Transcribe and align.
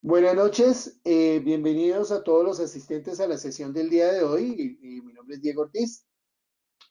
Buenas 0.00 0.36
noches, 0.36 1.00
eh, 1.02 1.40
bienvenidos 1.44 2.12
a 2.12 2.22
todos 2.22 2.44
los 2.44 2.60
asistentes 2.60 3.18
a 3.18 3.26
la 3.26 3.36
sesión 3.36 3.72
del 3.72 3.90
día 3.90 4.12
de 4.12 4.22
hoy. 4.22 4.78
Y, 4.80 4.96
y 4.96 5.00
mi 5.00 5.12
nombre 5.12 5.34
es 5.34 5.42
Diego 5.42 5.62
Ortiz. 5.62 6.06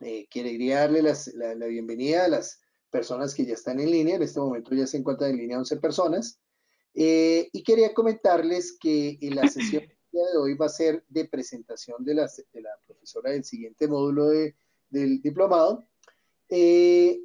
Eh, 0.02 0.28
quería 0.30 0.82
darle 0.82 1.02
las, 1.02 1.28
la, 1.34 1.56
la, 1.56 1.68
bienvenida 1.68 2.26
a 2.26 2.28
las 2.28 2.60
personas 2.90 3.34
que 3.34 3.46
ya 3.46 3.54
están 3.54 3.80
en 3.80 3.92
línea. 3.92 4.18
En 4.18 4.24
este 4.24 4.42
momento 4.42 4.76
ya 4.76 4.86
se 4.86 4.98
encuentran 4.98 5.32
en 5.32 5.38
línea 5.38 5.58
11 5.58 5.78
personas. 5.78 6.42
Eh, 6.96 7.48
y 7.54 7.64
quería 7.64 7.94
comentarles 7.94 8.78
que 8.78 9.18
la 9.22 9.48
sesión 9.48 9.84
del 9.84 9.98
día 10.12 10.24
de 10.34 10.38
hoy 10.38 10.56
va 10.56 10.66
a 10.66 10.70
ser 10.70 11.06
de 11.08 11.30
presentación 11.30 12.04
de 12.04 12.14
de 12.14 12.62
la 12.62 12.72
profesora 12.86 13.32
del 13.32 13.46
siguiente 13.46 13.88
módulo 13.88 14.28
de, 14.28 14.54
del 14.90 15.22
diplomado. 15.22 15.88
Eh, 16.50 17.22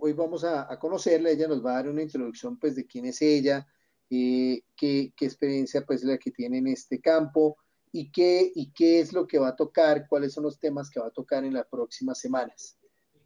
hoy 0.00 0.12
vamos 0.14 0.42
a, 0.42 0.70
a 0.70 0.76
conocerla. 0.80 1.30
Ella 1.30 1.46
nos 1.46 1.64
va 1.64 1.70
a 1.70 1.74
dar 1.74 1.90
una 1.90 2.02
introducción 2.02 2.58
pues, 2.58 2.74
de 2.74 2.84
quién 2.84 3.06
es 3.06 3.22
ella 3.22 3.68
eh, 4.10 4.62
qué, 4.76 5.12
qué, 5.16 5.24
experiencia 5.24 5.84
pues 5.84 6.04
la 6.04 6.18
que 6.18 6.30
tiene 6.30 6.58
en 6.58 6.68
este 6.68 7.00
campo 7.00 7.56
y 7.92 8.10
qué, 8.10 8.52
y 8.54 8.72
qué 8.72 9.00
es 9.00 9.12
lo 9.12 9.26
que 9.26 9.38
va 9.38 9.48
a 9.48 9.56
tocar, 9.56 10.06
cuáles 10.08 10.32
son 10.34 10.44
los 10.44 10.58
temas 10.58 10.90
que 10.90 11.00
va 11.00 11.06
a 11.06 11.10
tocar 11.10 11.44
en 11.44 11.54
las 11.54 11.66
próximas 11.66 12.18
semanas. 12.18 12.78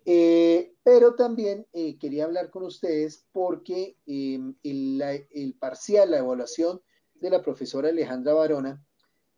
Eh, 0.06 0.74
pero 0.82 1.14
también 1.14 1.66
eh, 1.72 1.98
quería 1.98 2.24
hablar 2.24 2.50
con 2.50 2.62
ustedes 2.62 3.26
porque 3.32 3.96
em, 4.06 4.54
el, 4.62 4.98
la, 4.98 5.12
el, 5.12 5.54
parcial, 5.58 6.10
la 6.10 6.18
evaluación 6.18 6.80
de 7.14 7.30
la 7.30 7.42
profesora 7.42 7.90
Alejandra 7.90 8.32
Barona 8.32 8.84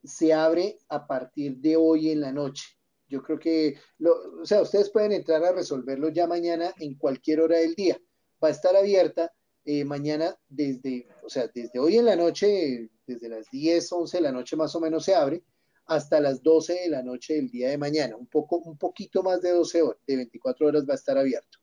se 0.05 0.33
abre 0.33 0.79
a 0.89 1.06
partir 1.06 1.59
de 1.59 1.77
hoy 1.77 2.11
en 2.11 2.20
la 2.20 2.33
noche. 2.33 2.65
Yo 3.09 3.23
creo 3.23 3.39
que, 3.39 3.79
lo, 3.98 4.41
o 4.41 4.47
sea, 4.47 4.62
ustedes 4.62 4.91
pueden 4.91 5.12
entrar 5.12 5.45
a 5.45 5.53
resolverlo 5.53 6.09
ya 6.09 6.27
mañana 6.27 6.73
en 6.79 6.95
cualquier 6.95 7.41
hora 7.41 7.59
del 7.59 7.75
día. 7.75 7.98
Va 8.43 8.48
a 8.48 8.53
estar 8.53 8.75
abierta 8.75 9.33
eh, 9.65 9.84
mañana 9.84 10.37
desde, 10.48 11.07
o 11.23 11.29
sea, 11.29 11.48
desde 11.55 11.79
hoy 11.79 11.97
en 11.97 12.07
la 12.07 12.16
noche, 12.16 12.91
desde 13.07 13.29
las 13.29 13.51
10, 13.51 13.93
11 13.93 14.16
de 14.16 14.23
la 14.23 14.33
noche 14.33 14.57
más 14.57 14.75
o 14.75 14.81
menos 14.81 15.05
se 15.05 15.14
abre, 15.14 15.42
hasta 15.87 16.20
las 16.20 16.42
12 16.42 16.75
de 16.75 16.89
la 16.89 17.03
noche 17.03 17.34
del 17.34 17.48
día 17.48 17.69
de 17.69 17.78
mañana, 17.78 18.17
un 18.17 18.27
poco, 18.27 18.56
un 18.56 18.77
poquito 18.77 19.22
más 19.22 19.41
de 19.41 19.50
12 19.50 19.83
horas, 19.83 20.00
de 20.06 20.17
24 20.17 20.67
horas 20.67 20.84
va 20.89 20.92
a 20.92 20.97
estar 20.97 21.19
abierto. 21.19 21.59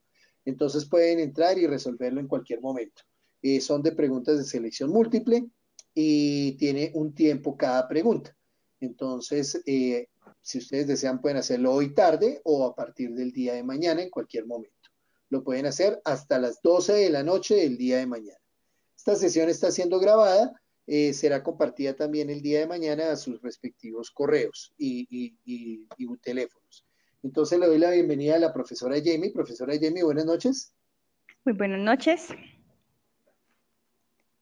Entonces 0.45 0.85
pueden 0.85 1.19
entrar 1.19 1.57
y 1.57 1.67
resolverlo 1.67 2.19
en 2.19 2.27
cualquier 2.27 2.61
momento. 2.61 3.03
Eh, 3.41 3.61
son 3.61 3.81
de 3.81 3.91
preguntas 3.91 4.37
de 4.37 4.43
selección 4.43 4.89
múltiple 4.89 5.49
y 5.93 6.53
tiene 6.53 6.91
un 6.93 7.13
tiempo 7.13 7.57
cada 7.57 7.87
pregunta. 7.87 8.35
Entonces, 8.79 9.61
eh, 9.65 10.07
si 10.41 10.59
ustedes 10.59 10.87
desean, 10.87 11.21
pueden 11.21 11.37
hacerlo 11.37 11.73
hoy 11.73 11.93
tarde 11.93 12.41
o 12.43 12.65
a 12.65 12.75
partir 12.75 13.13
del 13.13 13.31
día 13.31 13.53
de 13.53 13.63
mañana 13.63 14.01
en 14.01 14.09
cualquier 14.09 14.45
momento 14.45 14.78
lo 15.29 15.43
pueden 15.43 15.65
hacer 15.65 16.01
hasta 16.05 16.39
las 16.39 16.61
12 16.61 16.93
de 16.93 17.09
la 17.09 17.23
noche 17.23 17.55
del 17.55 17.77
día 17.77 17.97
de 17.97 18.07
mañana. 18.07 18.39
Esta 18.95 19.15
sesión 19.15 19.49
está 19.49 19.71
siendo 19.71 19.99
grabada, 19.99 20.53
eh, 20.87 21.13
será 21.13 21.43
compartida 21.43 21.95
también 21.95 22.29
el 22.29 22.41
día 22.41 22.59
de 22.59 22.67
mañana 22.67 23.11
a 23.11 23.15
sus 23.15 23.41
respectivos 23.41 24.11
correos 24.11 24.73
y, 24.77 25.07
y, 25.09 25.37
y, 25.45 25.87
y, 25.97 26.17
teléfonos. 26.17 26.85
Entonces 27.21 27.59
le 27.59 27.67
doy 27.67 27.77
la 27.77 27.91
bienvenida 27.91 28.35
a 28.35 28.39
la 28.39 28.53
profesora 28.53 28.95
Jamie. 29.03 29.31
Profesora 29.31 29.73
Jamie, 29.79 30.03
buenas 30.03 30.25
noches. 30.25 30.73
Muy 31.45 31.53
buenas 31.53 31.79
noches. 31.79 32.27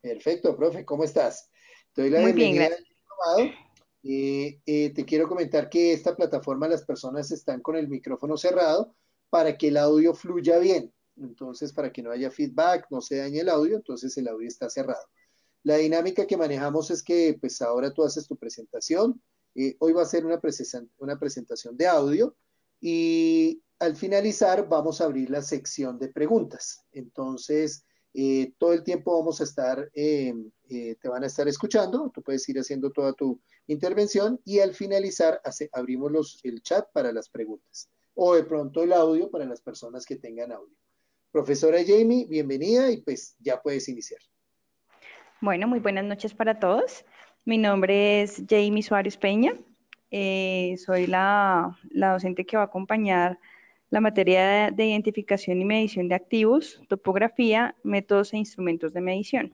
Perfecto, 0.02 0.56
profe, 0.56 0.86
¿cómo 0.86 1.04
estás? 1.04 1.50
Te 1.94 2.04
doy 2.04 2.12
la 2.12 2.22
Muy 2.22 2.32
bienvenida 2.32 2.70
bien, 2.70 2.86
al 3.36 3.68
eh, 4.04 4.62
eh, 4.66 4.92
te 4.92 5.04
quiero 5.04 5.28
comentar 5.28 5.70
que 5.70 5.92
esta 5.92 6.16
plataforma 6.16 6.68
las 6.68 6.86
personas 6.86 7.30
están 7.32 7.62
con 7.62 7.76
el 7.76 7.90
micrófono 7.90 8.38
cerrado 8.38 8.96
para 9.30 9.58
que 9.58 9.70
el 9.70 9.78
audio 9.78 10.14
fluya 10.14 10.60
bien. 10.60 10.94
Entonces, 11.18 11.74
para 11.74 11.92
que 11.92 12.04
no 12.04 12.12
haya 12.12 12.32
feedback, 12.32 12.88
no 12.90 13.02
se 13.02 13.18
dañe 13.18 13.40
el 13.40 13.50
audio, 13.50 13.78
entonces 13.78 14.16
el 14.18 14.28
audio 14.28 14.48
está 14.48 14.70
cerrado. 14.70 15.06
La 15.64 15.78
dinámica 15.78 16.28
que 16.28 16.38
manejamos 16.38 16.92
es 16.92 17.04
que, 17.04 17.38
pues 17.40 17.62
ahora 17.62 17.92
tú 17.92 18.04
haces 18.04 18.28
tu 18.28 18.38
presentación. 18.38 19.22
Eh, 19.56 19.76
hoy 19.80 19.94
va 19.94 20.04
a 20.04 20.06
ser 20.06 20.26
una, 20.26 20.40
presentación, 20.40 21.76
de 21.76 21.88
audio 21.88 22.36
y 22.80 23.62
al 23.80 23.96
finalizar 23.96 24.70
vamos 24.70 25.02
a 25.02 25.06
abrir 25.06 25.30
la 25.30 25.42
sección 25.42 25.98
de 25.98 26.10
preguntas. 26.10 26.86
Entonces, 26.92 27.84
eh, 28.14 28.54
todo 28.58 28.74
el 28.74 28.84
tiempo 28.84 29.18
vamos 29.18 29.42
a 29.42 29.44
estar, 29.44 29.90
eh, 29.94 30.34
eh, 30.70 30.96
te 31.02 31.10
van 31.10 31.24
a 31.24 31.28
estar 31.28 31.48
escuchando, 31.48 32.12
tú 32.14 32.22
puedes 32.22 32.48
ir 32.50 32.58
haciendo 32.58 32.92
toda 32.92 33.14
tu 33.14 33.42
intervención 33.68 34.40
y 34.46 34.60
al 34.60 34.74
finalizar 34.74 35.42
abrimos 35.74 36.40
el 36.44 36.62
chat 36.62 36.88
para 36.94 37.12
las 37.12 37.30
preguntas 37.30 37.90
o 38.20 38.34
de 38.34 38.44
pronto 38.44 38.84
el 38.84 38.92
audio 38.94 39.30
para 39.30 39.46
las 39.46 39.62
personas 39.62 40.06
que 40.06 40.16
tengan 40.16 40.52
audio. 40.52 40.76
Profesora 41.32 41.78
Jamie, 41.86 42.26
bienvenida 42.28 42.90
y 42.92 42.98
pues 43.02 43.36
ya 43.40 43.62
puedes 43.62 43.88
iniciar. 43.90 44.20
Bueno, 45.40 45.68
muy 45.68 45.80
buenas 45.80 46.04
noches 46.04 46.34
para 46.34 46.60
todos. 46.60 47.06
Mi 47.46 47.60
nombre 47.60 48.24
es 48.24 48.44
Jamie 48.50 48.82
Suárez 48.82 49.18
Peña. 49.18 49.54
Eh, 50.10 50.76
soy 50.84 51.06
la, 51.06 51.78
la, 51.92 52.14
docente 52.14 52.44
que 52.44 52.58
va 52.58 52.64
a 52.64 52.66
acompañar 52.66 53.40
la 53.92 54.02
materia 54.02 54.48
de, 54.48 54.72
de, 54.72 54.88
identificación 54.88 55.62
y 55.62 55.66
medición 55.66 56.08
de 56.08 56.16
activos, 56.16 56.82
topografía, 56.88 57.76
métodos 57.84 58.34
e 58.34 58.38
instrumentos 58.38 58.94
de 58.94 59.02
medición. 59.02 59.54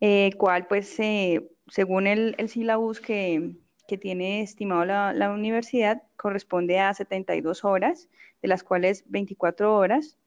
Eh, 0.00 0.30
cual 0.38 0.66
pues 0.68 0.98
eh, 1.00 1.50
según 1.68 2.06
el, 2.06 2.34
el 2.38 2.48
sílabus 2.48 3.00
que, 3.00 3.56
que 3.86 3.98
tiene 3.98 4.42
estimado 4.42 4.84
la, 4.84 5.12
la, 5.12 5.30
universidad 5.30 6.02
corresponde 6.16 6.78
a 6.78 6.94
72 6.94 7.64
horas, 7.64 8.08
de 8.42 8.48
las 8.48 8.62
cuales 8.62 9.04
24 9.08 9.74
horas 9.74 10.18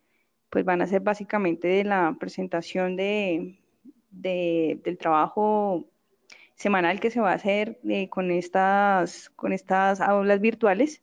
pues 0.50 0.66
van 0.66 0.82
a 0.82 0.88
ser 0.88 1.02
básicamente 1.02 1.68
de 1.68 1.84
la 1.84 2.16
presentación 2.20 2.96
de, 2.96 3.60
de, 4.12 4.80
del 4.84 4.98
trabajo 4.98 5.86
semanal 6.56 7.00
que 7.00 7.12
se 7.12 7.22
va 7.22 7.32
a 7.32 7.36
hacer 7.36 7.80
eh, 7.88 8.10
con, 8.10 8.32
estas, 8.32 9.30
con 9.30 9.54
estas 9.54 10.02
aulas 10.02 10.42
virtuales, 10.42 11.02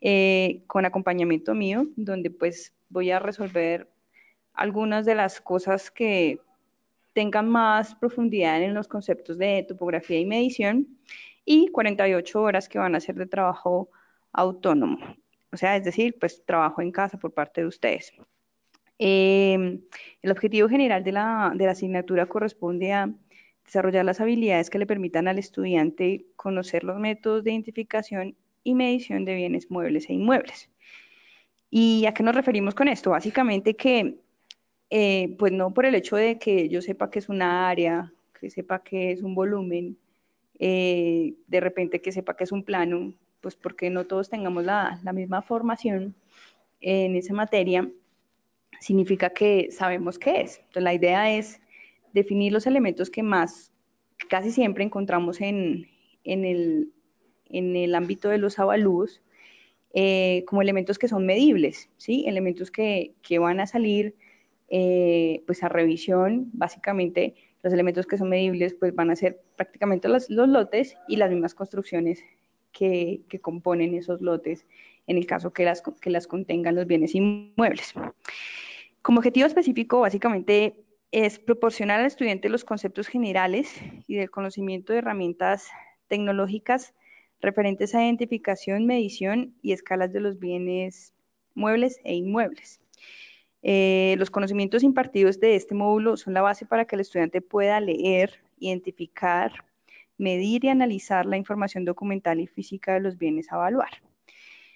eh, 0.00 0.62
con 0.66 0.84
acompañamiento 0.86 1.54
mío, 1.54 1.86
donde 1.96 2.30
pues 2.30 2.74
voy 2.88 3.10
a 3.10 3.18
resolver 3.20 3.88
algunas 4.54 5.06
de 5.06 5.14
las 5.14 5.40
cosas 5.40 5.90
que 5.90 6.40
tengan 7.12 7.48
más 7.48 7.94
profundidad 7.94 8.62
en 8.62 8.74
los 8.74 8.88
conceptos 8.88 9.38
de 9.38 9.64
topografía 9.68 10.18
y 10.18 10.26
medición 10.26 10.98
y 11.50 11.68
48 11.68 12.42
horas 12.42 12.68
que 12.68 12.78
van 12.78 12.94
a 12.94 13.00
ser 13.00 13.14
de 13.14 13.24
trabajo 13.24 13.88
autónomo. 14.32 14.98
O 15.50 15.56
sea, 15.56 15.76
es 15.76 15.84
decir, 15.84 16.14
pues 16.20 16.44
trabajo 16.44 16.82
en 16.82 16.92
casa 16.92 17.18
por 17.18 17.32
parte 17.32 17.62
de 17.62 17.66
ustedes. 17.66 18.12
Eh, 18.98 19.80
el 20.20 20.30
objetivo 20.30 20.68
general 20.68 21.02
de 21.04 21.12
la, 21.12 21.50
de 21.54 21.64
la 21.64 21.70
asignatura 21.70 22.26
corresponde 22.26 22.92
a 22.92 23.10
desarrollar 23.64 24.04
las 24.04 24.20
habilidades 24.20 24.68
que 24.68 24.78
le 24.78 24.84
permitan 24.84 25.26
al 25.26 25.38
estudiante 25.38 26.26
conocer 26.36 26.84
los 26.84 26.98
métodos 26.98 27.44
de 27.44 27.52
identificación 27.52 28.36
y 28.62 28.74
medición 28.74 29.24
de 29.24 29.34
bienes 29.34 29.70
muebles 29.70 30.10
e 30.10 30.12
inmuebles. 30.12 30.68
¿Y 31.70 32.04
a 32.04 32.12
qué 32.12 32.22
nos 32.22 32.34
referimos 32.34 32.74
con 32.74 32.88
esto? 32.88 33.12
Básicamente 33.12 33.74
que, 33.74 34.18
eh, 34.90 35.34
pues 35.38 35.52
no 35.52 35.72
por 35.72 35.86
el 35.86 35.94
hecho 35.94 36.16
de 36.16 36.38
que 36.38 36.68
yo 36.68 36.82
sepa 36.82 37.08
que 37.10 37.20
es 37.20 37.30
una 37.30 37.70
área, 37.70 38.12
que 38.38 38.50
sepa 38.50 38.82
que 38.82 39.12
es 39.12 39.22
un 39.22 39.34
volumen, 39.34 39.96
eh, 40.58 41.34
de 41.46 41.60
repente 41.60 42.00
que 42.00 42.12
sepa 42.12 42.36
que 42.36 42.44
es 42.44 42.52
un 42.52 42.64
plano, 42.64 43.14
pues 43.40 43.54
porque 43.56 43.90
no 43.90 44.06
todos 44.06 44.28
tengamos 44.28 44.64
la, 44.64 45.00
la 45.04 45.12
misma 45.12 45.42
formación 45.42 46.14
en 46.80 47.16
esa 47.16 47.34
materia, 47.34 47.90
significa 48.80 49.30
que 49.30 49.70
sabemos 49.70 50.18
qué 50.18 50.42
es. 50.42 50.58
Entonces 50.58 50.82
la 50.82 50.94
idea 50.94 51.36
es 51.36 51.60
definir 52.12 52.52
los 52.52 52.66
elementos 52.66 53.10
que 53.10 53.22
más 53.22 53.72
casi 54.28 54.50
siempre 54.50 54.84
encontramos 54.84 55.40
en, 55.40 55.86
en, 56.24 56.44
el, 56.44 56.92
en 57.48 57.76
el, 57.76 57.94
ámbito 57.94 58.28
de 58.28 58.38
los 58.38 58.58
avalúos 58.58 59.22
eh, 59.94 60.44
como 60.46 60.62
elementos 60.62 60.98
que 60.98 61.08
son 61.08 61.24
medibles, 61.24 61.88
¿sí? 61.96 62.24
elementos 62.26 62.70
que, 62.70 63.14
que 63.22 63.38
van 63.38 63.60
a 63.60 63.66
salir 63.66 64.14
eh, 64.68 65.42
pues 65.46 65.62
a 65.62 65.68
revisión, 65.68 66.50
básicamente 66.52 67.34
los 67.68 67.74
elementos 67.74 68.06
que 68.06 68.16
son 68.16 68.30
medibles 68.30 68.74
pues 68.74 68.94
van 68.94 69.10
a 69.10 69.16
ser 69.16 69.42
prácticamente 69.56 70.08
los, 70.08 70.30
los 70.30 70.48
lotes 70.48 70.96
y 71.06 71.16
las 71.16 71.30
mismas 71.30 71.54
construcciones 71.54 72.24
que, 72.72 73.20
componen 73.42 73.94
esos 73.94 74.22
lotes 74.22 74.66
en 75.06 75.18
el 75.18 75.26
caso 75.26 75.52
que 75.52 75.64
las, 75.64 75.82
que 76.00 76.10
las 76.10 76.26
contengan 76.26 76.76
los 76.76 76.86
bienes 76.86 77.14
inmuebles. 77.14 77.92
Como 79.02 79.18
objetivo 79.18 79.46
específico, 79.46 80.00
básicamente 80.00 80.76
es 81.12 81.38
proporcionar 81.38 82.00
al 82.00 82.06
estudiante 82.06 82.48
los 82.48 82.64
conceptos 82.64 83.06
generales 83.06 83.70
y 84.06 84.16
del 84.16 84.30
conocimiento 84.30 84.92
de 84.92 85.00
herramientas 85.00 85.68
tecnológicas 86.08 86.94
referentes 87.40 87.94
a 87.94 88.04
identificación, 88.04 88.86
medición 88.86 89.54
y 89.62 89.72
escalas 89.72 90.12
de 90.12 90.20
los 90.20 90.38
bienes 90.38 91.14
muebles 91.54 92.00
e 92.04 92.14
inmuebles. 92.14 92.80
Eh, 93.62 94.14
los 94.18 94.30
conocimientos 94.30 94.82
impartidos 94.82 95.40
de 95.40 95.56
este 95.56 95.74
módulo 95.74 96.16
son 96.16 96.34
la 96.34 96.42
base 96.42 96.64
para 96.66 96.84
que 96.84 96.96
el 96.96 97.00
estudiante 97.00 97.40
pueda 97.40 97.80
leer, 97.80 98.40
identificar, 98.58 99.64
medir 100.16 100.64
y 100.64 100.68
analizar 100.68 101.26
la 101.26 101.36
información 101.36 101.84
documental 101.84 102.40
y 102.40 102.46
física 102.46 102.94
de 102.94 103.00
los 103.00 103.18
bienes 103.18 103.50
a 103.52 103.56
evaluar. 103.56 103.90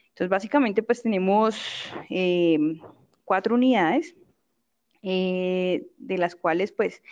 Entonces, 0.08 0.28
básicamente, 0.28 0.82
pues 0.82 1.02
tenemos 1.02 1.56
eh, 2.10 2.58
cuatro 3.24 3.54
unidades, 3.54 4.14
eh, 5.02 5.86
de 5.98 6.18
las 6.18 6.36
cuales, 6.36 6.72
pues, 6.72 7.02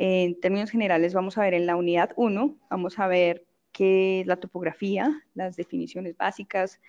En 0.00 0.38
términos 0.40 0.70
generales, 0.70 1.12
vamos 1.12 1.38
a 1.38 1.42
ver 1.42 1.54
en 1.54 1.66
la 1.66 1.74
unidad 1.74 2.12
1, 2.16 2.56
vamos 2.70 2.98
a 3.00 3.08
ver 3.08 3.44
qué 3.72 4.20
es 4.20 4.26
la 4.28 4.36
topografía, 4.36 5.24
las 5.34 5.56
definiciones 5.56 6.16
básicas, 6.16 6.80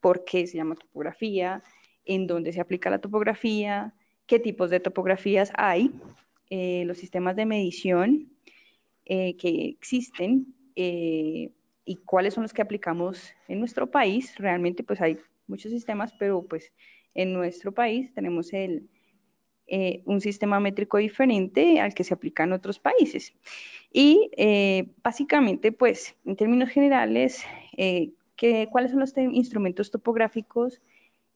por 0.00 0.24
qué 0.26 0.46
se 0.46 0.58
llama 0.58 0.74
topografía, 0.74 1.62
en 2.14 2.26
dónde 2.26 2.52
se 2.52 2.60
aplica 2.60 2.90
la 2.90 3.00
topografía, 3.00 3.94
qué 4.26 4.38
tipos 4.38 4.70
de 4.70 4.80
topografías 4.80 5.52
hay, 5.56 5.90
eh, 6.50 6.84
los 6.86 6.98
sistemas 6.98 7.36
de 7.36 7.46
medición 7.46 8.32
eh, 9.04 9.36
que 9.36 9.66
existen 9.66 10.54
eh, 10.76 11.50
y 11.84 11.96
cuáles 11.96 12.34
son 12.34 12.42
los 12.42 12.52
que 12.52 12.62
aplicamos 12.62 13.32
en 13.48 13.60
nuestro 13.60 13.90
país. 13.90 14.34
Realmente 14.36 14.82
pues 14.82 15.00
hay 15.00 15.18
muchos 15.46 15.70
sistemas, 15.70 16.12
pero 16.18 16.42
pues 16.42 16.72
en 17.14 17.32
nuestro 17.32 17.72
país 17.72 18.12
tenemos 18.14 18.52
el, 18.52 18.88
eh, 19.72 20.02
un 20.04 20.20
sistema 20.20 20.58
métrico 20.58 20.98
diferente 20.98 21.78
al 21.78 21.94
que 21.94 22.02
se 22.02 22.12
aplica 22.12 22.42
en 22.42 22.52
otros 22.52 22.80
países. 22.80 23.32
Y 23.92 24.28
eh, 24.36 24.90
básicamente, 25.00 25.70
pues, 25.70 26.16
en 26.24 26.34
términos 26.34 26.70
generales, 26.70 27.44
eh, 27.76 28.10
¿cuáles 28.72 28.90
son 28.90 28.98
los 28.98 29.16
instrumentos 29.16 29.92
topográficos? 29.92 30.80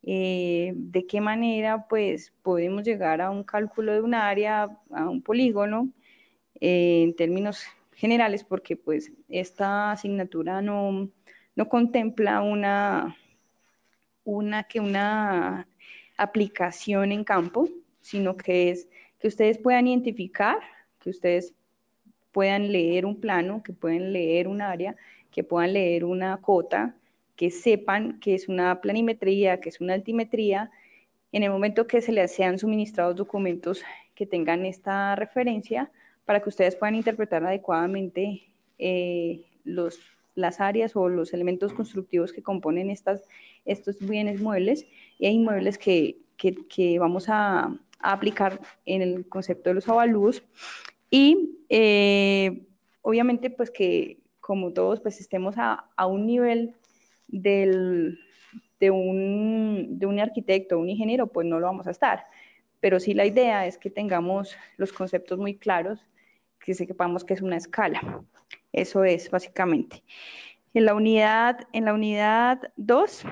¿De 0.07 1.07
qué 1.09 1.21
manera, 1.21 1.87
pues, 1.89 2.33
podemos 2.43 2.83
llegar 2.83 3.21
a 3.23 3.31
un 3.31 3.43
cálculo 3.43 3.93
de 3.93 4.03
un 4.03 4.15
área, 4.15 4.69
a 4.91 5.09
un 5.09 5.23
polígono, 5.23 5.89
en 6.61 7.17
términos 7.17 7.65
generales? 7.95 8.45
Porque, 8.45 8.77
pues, 8.77 9.13
esta 9.29 9.93
asignatura 9.93 10.61
no, 10.61 11.09
no 11.57 11.69
contempla 11.69 12.43
una, 12.43 13.17
una, 14.25 14.65
que 14.65 14.81
una 14.81 15.67
aplicación 16.17 17.13
en 17.13 17.25
campo, 17.25 17.69
sino 18.01 18.37
que 18.37 18.71
es 18.71 18.89
que 19.19 19.29
ustedes 19.29 19.57
puedan 19.59 19.87
identificar, 19.87 20.59
que 21.01 21.11
ustedes 21.11 21.55
puedan 22.31 22.73
leer 22.73 23.07
un 23.07 23.21
plano, 23.21 23.63
que 23.63 23.73
puedan 23.73 24.13
leer 24.13 24.49
un 24.49 24.61
área, 24.61 24.97
que 25.31 25.45
puedan 25.45 25.73
leer 25.73 26.05
una 26.05 26.37
cota, 26.39 26.95
que 27.37 27.51
sepan 27.51 28.21
que 28.21 28.35
es 28.35 28.49
una 28.49 28.81
planimetría, 28.81 29.61
que 29.61 29.69
es 29.69 29.81
una 29.81 29.95
altimetría. 29.95 30.71
En 31.33 31.43
el 31.43 31.51
momento 31.51 31.87
que 31.87 32.01
se 32.01 32.13
les 32.13 32.33
sean 32.33 32.59
suministrados 32.59 33.17
documentos 33.17 33.83
que 34.15 34.27
tengan 34.27 34.65
esta 34.65 35.17
referencia, 35.17 35.91
para 36.25 36.41
que 36.41 36.49
ustedes 36.49 36.77
puedan 36.77 36.95
interpretar 36.95 37.45
adecuadamente 37.45 38.43
eh, 38.79 39.45
los, 39.65 39.99
las 40.35 40.61
áreas 40.61 40.97
o 40.97 41.09
los 41.09 41.33
elementos 41.33 41.73
constructivos 41.73 42.33
que 42.33 42.43
componen 42.43 42.91
estas, 42.91 43.23
estos 43.65 43.99
bienes 43.99 44.41
muebles 44.41 44.87
hay 45.21 45.35
inmuebles 45.35 45.79
que, 45.79 46.19
que, 46.37 46.67
que 46.67 46.99
vamos 46.99 47.27
a, 47.29 47.75
aplicar 48.01 48.61
en 48.85 49.01
el 49.01 49.27
concepto 49.31 49.71
de 49.71 49.75
los 49.75 49.89
avalúos 49.89 50.43
y 51.11 51.57
eh, 51.71 52.67
obviamente 53.01 53.49
pues 53.49 53.71
que 53.71 54.19
como 54.41 54.75
todos 54.75 55.01
pues 55.01 55.21
estemos 55.21 55.55
a, 55.57 55.87
a 55.97 56.07
un 56.07 56.27
nivel 56.27 56.75
de, 57.29 58.19
un, 58.91 59.99
de 59.99 60.07
un 60.07 60.21
arquitecto, 60.21 60.79
un 60.79 60.89
ingeniero, 60.89 61.27
pues 61.29 61.47
no 61.47 61.61
lo 61.61 61.67
vamos 61.67 61.87
a 61.87 61.91
estar. 61.91 62.27
Pero 62.81 63.01
sí 63.01 63.15
la 63.15 63.27
idea 63.27 63.67
es 63.67 63.79
que 63.79 63.91
tengamos 63.91 64.57
los 64.77 64.93
conceptos 64.93 65.39
muy 65.39 65.57
claros, 65.57 66.07
que 66.61 66.75
sepamos 66.75 67.25
que 67.25 67.35
es 67.35 67.43
una 67.43 67.57
escala. 67.57 68.23
Eso 68.73 69.05
es 69.05 69.31
básicamente. 69.31 70.03
En 70.75 70.85
la 70.85 70.95
unidad, 70.95 71.67
en 71.73 71.85
la 71.85 71.95
unidad 71.95 72.61
2 72.77 73.25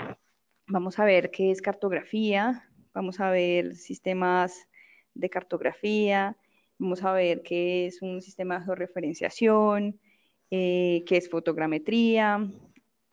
vamos 0.68 0.98
a 0.98 1.04
ver 1.04 1.30
qué 1.30 1.50
es 1.50 1.60
cartografía, 1.60 2.68
vamos 2.94 3.20
a 3.20 3.30
ver 3.30 3.74
sistemas 3.74 4.68
de 5.14 5.28
cartografía, 5.28 6.36
vamos 6.78 7.02
a 7.04 7.12
ver 7.12 7.42
qué 7.42 7.86
es 7.86 8.00
un 8.00 8.22
sistema 8.22 8.58
de 8.58 8.64
georreferenciación, 8.64 10.00
eh, 10.50 11.04
qué 11.06 11.16
es 11.16 11.28
fotogrametría, 11.28 12.48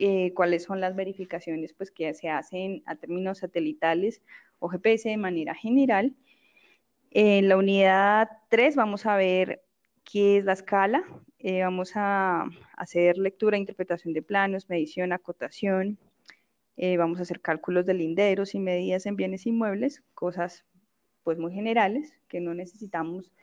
eh, 0.02 0.34
cuáles 0.34 0.64
son 0.64 0.80
las 0.80 0.96
verificaciones 0.96 1.74
pues, 1.74 1.92
que 1.92 2.14
se 2.14 2.30
hacen 2.30 2.84
a 2.86 2.96
términos 2.96 3.40
satelitales 3.40 4.22
o 4.60 4.70
GPS 4.70 5.10
de 5.10 5.18
manera 5.18 5.54
general. 5.54 6.16
En 7.12 7.50
la 7.50 7.58
unidad 7.58 8.30
3 8.48 8.78
vamos 8.78 9.06
a 9.06 9.18
ver 9.18 9.62
qué 10.06 10.38
es 10.38 10.46
la 10.46 10.54
escala, 10.54 11.04
eh, 11.40 11.64
vamos 11.64 11.92
a 11.96 12.46
hacer 12.78 13.18
lectura, 13.18 13.58
interpretación 13.58 14.14
de 14.14 14.22
planos, 14.22 14.70
medición, 14.70 15.12
acotación, 15.12 16.00
eh, 16.78 16.96
vamos 16.96 17.20
a 17.20 17.24
hacer 17.24 17.42
cálculos 17.42 17.86
de 17.86 17.96
linderos 17.96 18.56
y 18.56 18.60
medidas 18.60 19.06
en 19.06 19.18
bienes 19.18 19.46
inmuebles, 19.46 20.02
cosas 20.14 20.64
pues 21.24 21.38
muy 21.38 21.54
generales 21.54 22.14
que 22.30 22.40
no 22.40 22.54
necesitamos 22.54 23.34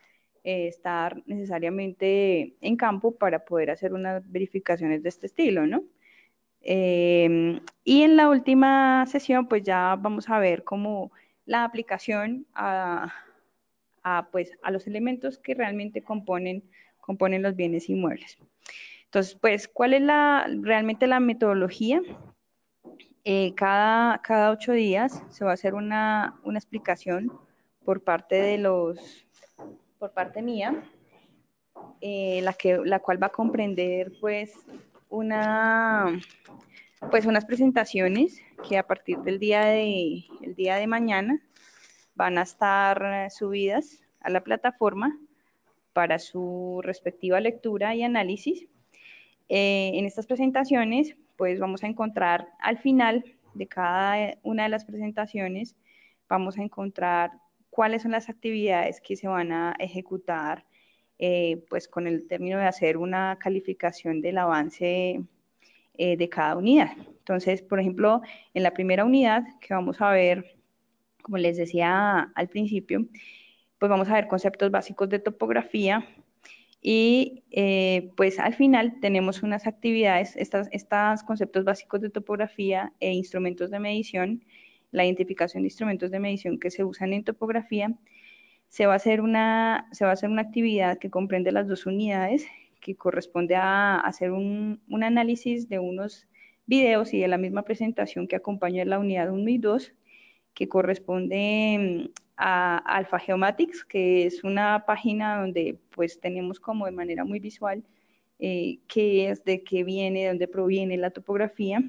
estar 0.42 1.22
necesariamente 1.26 2.56
en 2.60 2.76
campo 2.76 3.16
para 3.16 3.44
poder 3.44 3.70
hacer 3.70 3.92
unas 3.92 4.30
verificaciones 4.30 5.02
de 5.02 5.08
este 5.08 5.26
estilo, 5.26 5.66
¿no? 5.66 5.82
Em, 6.60 7.60
y 7.84 8.02
en 8.02 8.16
la 8.16 8.28
última 8.28 9.06
sesión 9.06 9.46
pues 9.46 9.62
ya 9.62 9.96
vamos 9.96 10.28
a 10.28 10.38
ver 10.38 10.64
cómo 10.64 11.12
la 11.44 11.64
aplicación 11.64 12.46
a, 12.54 13.12
a, 14.02 14.28
pues, 14.30 14.50
a 14.62 14.70
los 14.70 14.86
elementos 14.86 15.38
que 15.38 15.54
realmente 15.54 16.02
componen, 16.02 16.62
componen 17.00 17.42
los 17.42 17.56
bienes 17.56 17.88
inmuebles. 17.88 18.38
Entonces, 19.04 19.36
pues, 19.40 19.68
¿cuál 19.68 19.94
es 19.94 20.02
la, 20.02 20.46
realmente 20.62 21.06
la 21.06 21.20
metodología? 21.20 22.00
Eh, 23.24 23.54
cada, 23.56 24.18
cada 24.22 24.52
ocho 24.52 24.72
días 24.72 25.24
se 25.30 25.44
va 25.44 25.50
a 25.50 25.54
hacer 25.54 25.74
una, 25.74 26.38
una 26.44 26.58
explicación 26.58 27.32
por 27.84 28.02
parte 28.02 28.36
de 28.36 28.58
los, 28.58 29.26
por 29.98 30.12
parte 30.12 30.42
mía, 30.42 30.84
eh, 32.00 32.40
la, 32.42 32.52
que, 32.52 32.78
la 32.84 33.00
cual 33.00 33.20
va 33.20 33.26
a 33.28 33.32
comprender 33.32 34.12
pues 34.20 34.54
una, 35.08 36.20
pues 37.10 37.26
unas 37.26 37.44
presentaciones 37.44 38.40
que 38.68 38.78
a 38.78 38.86
partir 38.86 39.18
del 39.18 39.38
día 39.38 39.64
de, 39.64 40.24
el 40.42 40.54
día 40.54 40.76
de 40.76 40.86
mañana 40.86 41.40
van 42.14 42.38
a 42.38 42.42
estar 42.42 43.30
subidas 43.30 44.02
a 44.20 44.30
la 44.30 44.42
plataforma 44.42 45.18
para 45.92 46.18
su 46.18 46.80
respectiva 46.82 47.40
lectura 47.40 47.94
y 47.94 48.02
análisis. 48.02 48.66
Eh, 49.48 49.92
en 49.94 50.06
estas 50.06 50.26
presentaciones 50.26 51.16
pues 51.36 51.60
vamos 51.60 51.84
a 51.84 51.86
encontrar 51.86 52.48
al 52.58 52.78
final 52.78 53.24
de 53.54 53.66
cada 53.66 54.36
una 54.42 54.64
de 54.64 54.68
las 54.68 54.84
presentaciones, 54.84 55.76
vamos 56.28 56.58
a 56.58 56.62
encontrar 56.62 57.32
cuáles 57.70 58.02
son 58.02 58.12
las 58.12 58.28
actividades 58.28 59.00
que 59.00 59.16
se 59.16 59.28
van 59.28 59.52
a 59.52 59.74
ejecutar, 59.78 60.64
eh, 61.18 61.64
pues 61.68 61.88
con 61.88 62.06
el 62.06 62.26
término 62.26 62.58
de 62.58 62.66
hacer 62.66 62.96
una 62.96 63.38
calificación 63.40 64.20
del 64.20 64.38
avance 64.38 65.20
eh, 65.98 66.16
de 66.16 66.28
cada 66.28 66.56
unidad. 66.56 66.92
Entonces, 66.96 67.62
por 67.62 67.80
ejemplo, 67.80 68.22
en 68.54 68.62
la 68.62 68.72
primera 68.72 69.04
unidad 69.04 69.44
que 69.60 69.74
vamos 69.74 70.00
a 70.00 70.10
ver, 70.10 70.56
como 71.22 71.38
les 71.38 71.56
decía 71.56 72.32
al 72.34 72.48
principio, 72.48 73.06
pues 73.78 73.90
vamos 73.90 74.08
a 74.08 74.14
ver 74.14 74.28
conceptos 74.28 74.70
básicos 74.70 75.08
de 75.08 75.18
topografía, 75.18 76.06
y 76.88 77.42
eh, 77.50 78.12
pues 78.16 78.38
al 78.38 78.54
final 78.54 79.00
tenemos 79.00 79.42
unas 79.42 79.66
actividades, 79.66 80.36
estos 80.36 80.68
conceptos 81.26 81.64
básicos 81.64 82.00
de 82.00 82.10
topografía 82.10 82.92
e 83.00 83.12
instrumentos 83.12 83.72
de 83.72 83.80
medición, 83.80 84.44
la 84.92 85.04
identificación 85.04 85.64
de 85.64 85.66
instrumentos 85.66 86.12
de 86.12 86.20
medición 86.20 86.60
que 86.60 86.70
se 86.70 86.84
usan 86.84 87.12
en 87.12 87.24
topografía. 87.24 87.92
Se 88.68 88.86
va 88.86 88.94
a 88.94 88.96
hacer 88.96 89.20
una, 89.20 89.88
se 89.92 90.04
va 90.04 90.10
a 90.10 90.14
hacer 90.14 90.30
una 90.30 90.42
actividad 90.42 90.98
que 90.98 91.10
comprende 91.10 91.52
las 91.52 91.68
dos 91.68 91.86
unidades, 91.86 92.46
que 92.80 92.94
corresponde 92.94 93.56
a 93.56 93.96
hacer 94.00 94.30
un, 94.30 94.80
un 94.88 95.04
análisis 95.04 95.68
de 95.68 95.78
unos 95.78 96.26
videos 96.66 97.14
y 97.14 97.20
de 97.20 97.28
la 97.28 97.38
misma 97.38 97.62
presentación 97.62 98.26
que 98.26 98.36
acompaña 98.36 98.84
la 98.84 98.98
unidad 98.98 99.30
1 99.30 99.48
y 99.48 99.58
2, 99.58 99.92
que 100.54 100.68
corresponde 100.68 102.10
a 102.36 102.78
Alpha 102.78 103.18
Geomatics, 103.18 103.84
que 103.84 104.26
es 104.26 104.44
una 104.44 104.84
página 104.86 105.40
donde 105.40 105.78
pues 105.90 106.20
tenemos 106.20 106.60
como 106.60 106.86
de 106.86 106.92
manera 106.92 107.24
muy 107.24 107.40
visual 107.40 107.84
eh, 108.38 108.78
qué 108.88 109.30
es, 109.30 109.44
de 109.44 109.62
qué 109.62 109.84
viene, 109.84 110.22
de 110.22 110.28
dónde 110.28 110.48
proviene 110.48 110.96
la 110.96 111.10
topografía. 111.10 111.82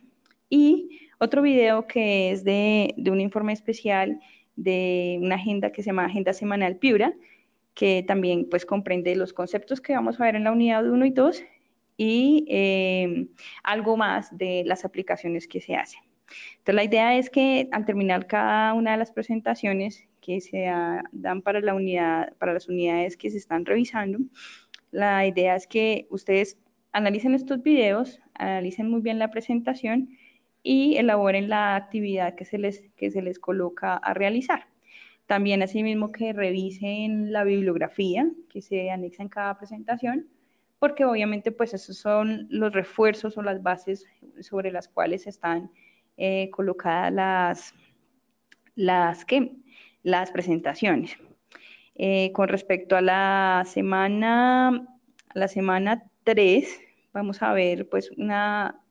Y 0.49 0.99
otro 1.19 1.41
video 1.41 1.87
que 1.87 2.31
es 2.31 2.43
de, 2.43 2.93
de 2.97 3.11
un 3.11 3.19
informe 3.19 3.51
especial 3.51 4.19
de 4.57 5.19
una 5.21 5.35
agenda 5.35 5.71
que 5.71 5.81
se 5.81 5.87
llama 5.87 6.05
Agenda 6.05 6.33
Semanal 6.33 6.75
Piura, 6.75 7.13
que 7.73 8.03
también 8.05 8.47
pues 8.49 8.65
comprende 8.65 9.15
los 9.15 9.31
conceptos 9.31 9.79
que 9.79 9.93
vamos 9.93 10.19
a 10.19 10.25
ver 10.25 10.35
en 10.35 10.43
la 10.43 10.51
unidad 10.51 10.89
1 10.89 11.05
y 11.05 11.11
2 11.11 11.43
y 11.95 12.45
eh, 12.49 13.27
algo 13.63 13.95
más 13.95 14.35
de 14.35 14.63
las 14.65 14.83
aplicaciones 14.83 15.47
que 15.47 15.61
se 15.61 15.75
hacen. 15.75 16.01
Entonces 16.57 16.75
la 16.75 16.83
idea 16.83 17.17
es 17.17 17.29
que 17.29 17.69
al 17.71 17.85
terminar 17.85 18.27
cada 18.27 18.73
una 18.73 18.91
de 18.91 18.97
las 18.97 19.11
presentaciones 19.11 20.07
que 20.19 20.41
se 20.41 20.69
dan 21.11 21.41
para, 21.41 21.61
la 21.61 21.73
unidad, 21.73 22.35
para 22.37 22.53
las 22.53 22.67
unidades 22.67 23.15
que 23.15 23.29
se 23.29 23.37
están 23.37 23.65
revisando. 23.65 24.19
La 24.91 25.25
idea 25.25 25.55
es 25.55 25.67
que 25.67 26.07
ustedes 26.09 26.57
analicen 26.91 27.33
estos 27.33 27.61
videos, 27.61 28.19
analicen 28.33 28.89
muy 28.89 29.01
bien 29.01 29.19
la 29.19 29.31
presentación 29.31 30.09
y 30.69 30.97
elaboren 30.97 31.47
la 31.47 31.77
actividad 31.77 32.35
que 32.35 32.43
se 32.43 32.57
les, 32.57 32.83
que 32.97 33.09
se 33.09 33.21
les 33.21 33.39
coloca 33.39 33.95
a 33.95 34.13
realizar. 34.13 34.67
También 35.25 35.63
asimismo 35.63 36.11
que 36.11 36.33
revisen 36.33 37.31
la 37.31 37.45
bibliografía 37.45 38.29
que 38.49 38.61
se 38.61 38.91
anexa 38.91 39.23
en 39.23 39.29
cada 39.29 39.57
presentación, 39.57 40.27
porque 40.77 41.05
obviamente 41.05 41.53
pues 41.53 41.73
esos 41.73 41.97
son 41.97 42.47
los 42.49 42.73
refuerzos 42.73 43.37
o 43.37 43.43
las 43.43 43.63
bases 43.63 44.07
sobre 44.41 44.69
las 44.69 44.89
cuales 44.89 45.25
están 45.25 45.71
eh, 46.17 46.49
colocadas 46.51 47.13
las, 47.13 47.73
las, 48.75 49.23
¿qué? 49.23 49.53
las 50.03 50.31
presentaciones. 50.31 51.17
Eh, 51.95 52.33
con 52.33 52.49
respecto 52.49 52.97
a 52.97 53.01
la 53.01 53.63
semana, 53.65 54.85
la 55.33 55.47
semana 55.47 56.03
3, 56.25 56.81
vamos 57.13 57.41
a 57.41 57.53
ver 57.53 57.87
pues 57.87 58.11
una, 58.11 58.81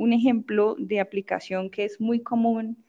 un 0.00 0.14
ejemplo 0.14 0.76
de 0.78 0.98
aplicación 0.98 1.68
que 1.68 1.84
es 1.84 2.00
muy 2.00 2.20
común 2.22 2.82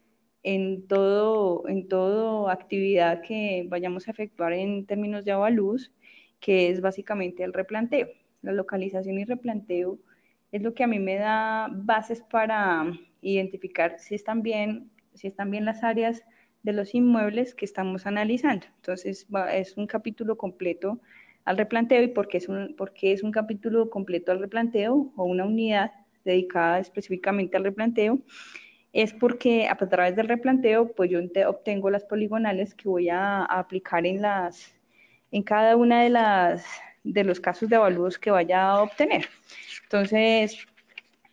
en 0.43 0.87
todo, 0.87 1.67
en 1.67 1.89
todo 1.89 2.49
actividad 2.49 3.21
que 3.21 3.65
vayamos 3.67 4.07
a 4.07 4.11
efectuar 4.11 4.53
en 4.53 4.85
términos 4.85 5.25
de 5.25 5.33
avalúos, 5.33 5.91
que 6.39 6.69
es 6.69 6.79
básicamente 6.79 7.43
el 7.43 7.51
replanteo. 7.51 8.07
La 8.41 8.53
localización 8.53 9.19
y 9.19 9.25
replanteo 9.25 9.99
es 10.53 10.61
lo 10.61 10.73
que 10.73 10.85
a 10.85 10.87
mí 10.87 10.99
me 10.99 11.15
da 11.15 11.67
bases 11.69 12.21
para 12.21 12.85
identificar 13.21 13.99
si 13.99 14.15
están 14.15 14.41
bien, 14.41 14.89
si 15.13 15.27
están 15.27 15.51
bien 15.51 15.65
las 15.65 15.83
áreas 15.83 16.23
de 16.63 16.71
los 16.71 16.95
inmuebles 16.95 17.53
que 17.55 17.65
estamos 17.65 18.05
analizando. 18.05 18.67
Entonces, 18.77 19.27
es 19.51 19.75
un 19.75 19.85
capítulo 19.85 20.37
completo 20.37 21.01
al 21.43 21.57
replanteo 21.57 22.03
y 22.03 22.07
por 22.07 22.29
qué 22.29 22.37
es 22.37 22.47
un, 22.47 22.73
porque 22.77 23.11
es 23.11 23.21
un 23.21 23.33
capítulo 23.33 23.89
completo 23.89 24.31
al 24.31 24.39
replanteo 24.39 25.11
o 25.17 25.25
una 25.25 25.43
unidad 25.43 25.91
dedicada 26.23 26.79
específicamente 26.79 27.57
al 27.57 27.63
replanteo 27.63 28.19
es 28.93 29.13
porque 29.13 29.67
a 29.67 29.75
través 29.75 30.15
del 30.15 30.27
replanteo, 30.27 30.91
pues 30.93 31.09
yo 31.09 31.19
obtengo 31.47 31.89
las 31.89 32.03
poligonales 32.03 32.75
que 32.75 32.89
voy 32.89 33.09
a, 33.09 33.43
aplicar 33.45 34.05
en 34.05 34.21
las, 34.21 34.73
en 35.31 35.43
cada 35.43 35.75
una 35.77 36.03
de 36.03 36.09
las, 36.09 36.65
de 37.03 37.23
los 37.23 37.39
casos 37.39 37.69
de 37.69 37.77
avalúos 37.77 38.19
que 38.19 38.31
vaya 38.31 38.69
a 38.69 38.83
obtener. 38.83 39.27
Entonces, 39.83 40.57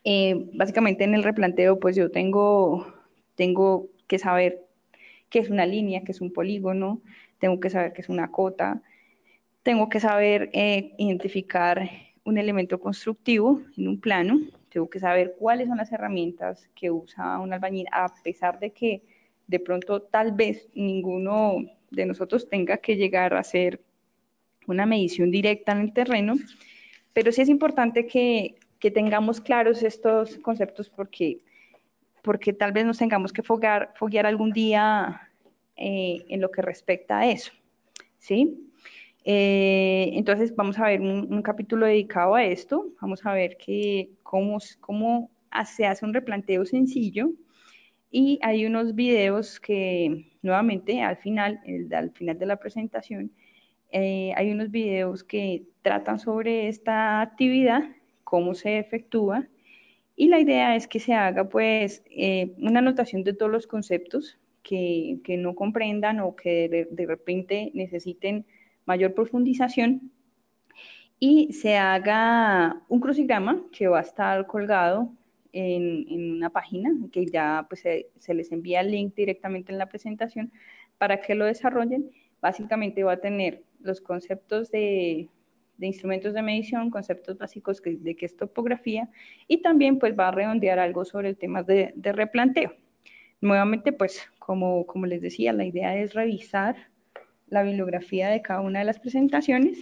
eh, 0.05 0.49
básicamente 0.55 1.05
en 1.05 1.15
el 1.15 1.25
replanteo, 1.25 1.81
pues 1.81 1.97
yo 1.97 2.11
tengo, 2.11 2.87
tengo 3.35 3.89
que 4.07 4.19
saber 4.19 4.65
qué 5.29 5.41
es 5.41 5.51
una 5.51 5.67
línea, 5.67 6.03
qué 6.05 6.13
es 6.13 6.21
un 6.21 6.33
polígono, 6.33 7.03
tengo 7.41 7.59
que 7.61 7.71
saber 7.71 7.93
qué 7.93 8.03
es 8.03 8.09
una 8.09 8.31
cota, 8.31 8.83
tengo 9.63 9.89
que 9.89 10.01
saber 10.01 10.51
eh, 10.53 10.93
identificar 10.97 11.91
un 12.25 12.39
elemento 12.39 12.79
constructivo 12.79 13.61
en 13.77 13.89
un 13.89 14.01
plano, 14.01 14.41
tengo 14.69 14.89
que 14.89 15.01
saber 15.01 15.35
cuáles 15.39 15.69
son 15.69 15.79
las 15.79 15.93
herramientas 15.93 16.69
que 16.75 16.91
usa 16.91 17.39
un 17.39 17.53
albañil, 17.53 17.87
a 17.93 18.13
pesar 18.23 18.59
de 18.59 18.71
que 18.71 19.03
de 19.47 19.61
pronto 19.61 20.03
tal 20.03 20.33
vez 20.33 20.69
ninguno 20.75 21.57
de 21.91 22.07
nosotros 22.07 22.49
tenga 22.49 22.77
que 22.77 22.97
llegar 22.97 23.35
a 23.35 23.41
hacer 23.41 23.81
una 24.67 24.87
medición 24.87 25.31
directa 25.31 25.73
en 25.73 25.79
el 25.79 25.93
terreno, 25.93 26.37
pero 27.13 27.33
sí 27.33 27.41
es 27.41 27.49
importante 27.49 28.07
que, 28.07 28.57
que 28.79 28.91
tengamos 28.91 29.41
claros 29.41 29.83
estos 29.83 30.37
conceptos 30.39 30.91
porque, 30.91 31.41
porque 32.23 32.53
tal 32.53 32.73
vez 32.73 32.85
nos 32.85 32.99
tengamos 32.99 33.33
que 33.33 33.43
foguear, 33.43 33.95
foguear 33.97 34.27
algún 34.27 34.53
día 34.53 35.31
eh, 35.77 36.25
en 36.29 36.41
lo 36.41 36.51
que 36.51 36.61
respecta 36.61 37.21
a 37.21 37.31
eso, 37.31 37.53
¿sí? 38.19 38.68
Eh, 39.25 40.11
entonces 40.15 40.55
vamos 40.55 40.79
a 40.79 40.87
ver 40.87 41.01
un, 41.01 41.43
capítulo 41.43 41.87
dedicado 41.87 42.35
a 42.35 42.45
esto, 42.45 42.93
vamos 43.01 43.25
a 43.27 43.33
ver 43.33 43.57
que, 43.57 44.11
cómo, 44.23 44.59
cómo 44.81 45.31
se 45.67 45.87
hace 45.87 46.05
un 46.05 46.15
replanteo 46.15 46.65
sencillo. 46.65 47.31
Y 48.11 48.39
hay 48.43 48.65
unos 48.65 48.95
videos 48.95 49.61
que 49.61 50.31
nuevamente 50.43 51.03
al 51.03 51.17
final, 51.19 51.61
al 51.93 52.11
final 52.13 52.39
de 52.39 52.47
la 52.47 52.57
presentación, 52.57 53.31
eh, 53.91 54.33
hay 54.37 54.51
unos 54.51 54.71
videos 54.71 55.25
que 55.25 55.65
tratan 55.83 56.19
sobre 56.19 56.69
esta 56.69 57.21
actividad, 57.21 57.83
cómo 58.25 58.55
se 58.55 58.79
efectúa. 58.79 59.47
Y 60.17 60.29
la 60.29 60.41
idea 60.41 60.75
es 60.77 60.89
que 60.89 61.01
se 61.01 61.15
haga 61.15 61.49
pues 61.49 62.03
eh, 62.11 62.55
una 62.59 62.81
anotación 62.81 63.25
de 63.25 63.35
todos 63.35 63.53
los 63.53 63.67
conceptos 63.67 64.39
que, 64.63 65.19
que 65.25 65.37
no 65.37 65.55
comprendan 65.55 66.21
o 66.21 66.35
que 66.35 66.87
de 66.91 67.07
repente 67.07 67.71
necesiten 67.75 68.47
mayor 68.89 69.13
profundización 69.13 70.11
y 71.21 71.53
se 71.53 71.77
haga 71.77 72.83
un 72.89 73.01
crucigrama 73.01 73.63
que 73.71 73.87
va 73.87 73.99
a 73.99 74.03
estar 74.03 74.47
colgado 74.47 75.13
en, 75.53 76.37
una 76.37 76.49
página 76.51 76.91
que 77.13 77.27
ya 77.27 77.67
pues, 77.69 77.81
se, 77.81 78.35
les 78.35 78.51
envía 78.51 78.81
el 78.81 78.91
link 78.91 79.15
directamente 79.15 79.73
en 79.73 79.79
la 79.79 79.91
presentación 79.91 80.51
para 80.97 81.21
que 81.21 81.35
lo 81.35 81.45
desarrollen. 81.45 82.11
Básicamente 82.41 83.05
va 83.05 83.13
a 83.13 83.21
tener 83.21 83.63
los 83.81 84.01
conceptos 84.01 84.71
de, 84.71 85.29
instrumentos 85.81 86.33
de 86.33 86.43
medición, 86.43 86.91
conceptos 86.91 87.37
básicos 87.37 87.83
de 87.85 88.17
qué 88.17 88.25
es 88.25 88.37
topografía 88.37 89.11
y 89.49 89.61
también 89.61 89.99
pues 89.99 90.19
va 90.19 90.29
a 90.29 90.33
redondear 90.33 90.79
algo 90.79 91.05
sobre 91.05 91.29
el 91.29 91.37
tema 91.37 91.63
de, 91.63 91.93
de 91.95 92.13
replanteo. 92.13 92.75
Nuevamente 93.43 93.93
pues 93.93 94.23
como, 94.39 94.87
como 94.87 95.05
les 95.05 95.21
decía, 95.21 95.53
la 95.53 95.67
idea 95.67 95.95
es 95.97 96.15
revisar 96.15 96.77
la 97.51 97.63
bibliografía 97.63 98.29
de 98.29 98.43
cada 98.43 98.61
una 98.61 98.81
de 98.81 98.85
las 98.85 98.99
presentaciones 98.99 99.79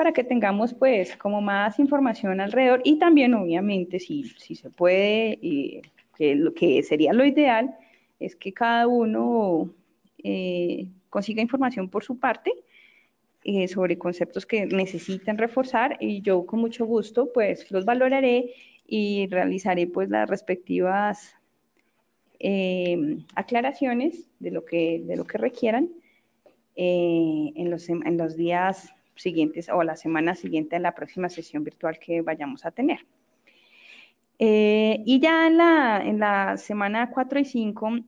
para 0.00 0.12
que 0.12 0.24
tengamos 0.24 0.72
pues 0.72 1.14
como 1.18 1.42
más 1.42 1.78
información 1.78 2.40
alrededor 2.40 2.80
y 2.84 2.98
también 2.98 3.34
obviamente 3.34 3.98
si, 3.98 4.24
si 4.38 4.54
se 4.54 4.70
puede, 4.70 5.38
eh, 5.42 5.82
que 6.16 6.34
lo 6.34 6.54
que 6.54 6.82
sería 6.82 7.12
lo 7.12 7.22
ideal 7.22 7.76
es 8.18 8.34
que 8.34 8.54
cada 8.54 8.86
uno 8.86 9.70
eh, 10.24 10.88
consiga 11.10 11.42
información 11.42 11.90
por 11.90 12.02
su 12.02 12.18
parte 12.18 12.50
eh, 13.44 13.68
sobre 13.68 13.98
conceptos 13.98 14.46
que 14.46 14.64
necesitan 14.64 15.36
reforzar 15.36 15.98
y 16.00 16.22
yo 16.22 16.46
con 16.46 16.60
mucho 16.60 16.86
gusto 16.86 17.30
pues 17.34 17.70
los 17.70 17.84
valoraré 17.84 18.54
y 18.86 19.26
realizaré 19.26 19.86
pues 19.86 20.08
las 20.08 20.30
respectivas 20.30 21.36
aclaraciones 23.34 24.30
de 24.38 24.50
lo 24.50 24.64
que, 24.64 25.02
de 25.04 25.14
lo 25.14 25.26
que 25.26 25.36
requieran 25.36 25.90
eh, 26.82 27.52
en, 27.56 27.70
los, 27.70 27.90
en 27.90 28.16
los 28.16 28.36
días 28.36 28.94
siguientes 29.14 29.68
o 29.68 29.82
la 29.82 29.96
semana 29.96 30.34
siguiente 30.34 30.76
a 30.76 30.78
la 30.78 30.94
próxima 30.94 31.28
sesión 31.28 31.62
virtual 31.62 31.98
que 31.98 32.22
vayamos 32.22 32.64
a 32.64 32.70
tener. 32.70 33.00
Eh, 34.38 35.02
y 35.04 35.20
ya 35.20 35.46
en 35.46 35.58
la, 35.58 36.02
en 36.02 36.18
la 36.18 36.56
semana 36.56 37.10
4 37.10 37.40
y 37.40 37.44
5, 37.44 37.98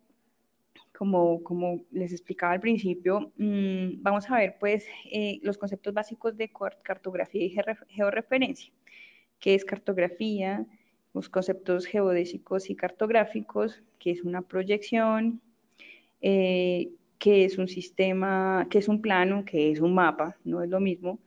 como, 0.97 1.43
como 1.43 1.85
les 1.91 2.12
explicaba 2.12 2.55
al 2.55 2.61
principio, 2.61 3.31
mmm, 3.37 4.00
vamos 4.00 4.31
a 4.31 4.38
ver 4.38 4.57
pues 4.59 4.87
eh, 5.11 5.38
los 5.43 5.59
conceptos 5.59 5.93
básicos 5.93 6.35
de 6.38 6.50
cartografía 6.83 7.45
y 7.45 7.55
georreferencia, 7.91 8.73
que 9.38 9.55
es 9.55 9.67
cartografía, 9.67 10.64
los 11.12 11.29
conceptos 11.29 11.85
geodésicos 11.85 12.71
y 12.71 12.75
cartográficos, 12.75 13.83
que 13.99 14.12
es 14.12 14.23
una 14.23 14.41
proyección, 14.41 15.43
eh, 16.23 16.88
que 17.23 17.45
es 17.45 17.57
un 17.57 17.69
sistema, 17.69 18.67
que 18.69 18.79
es 18.79 18.88
un 18.88 19.00
plano, 19.00 19.45
que 19.45 19.71
es 19.71 19.79
un 19.79 19.95
mapa, 19.95 20.37
no 20.43 20.61
es 20.61 20.69
lo 20.69 20.81
mismo, 20.81 21.21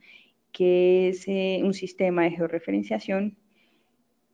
que 0.52 1.08
es 1.08 1.25
eh, 1.30 1.62
un 1.64 1.74
sistema 1.74 2.24
de 2.24 2.32
georreferenciación, 2.32 3.38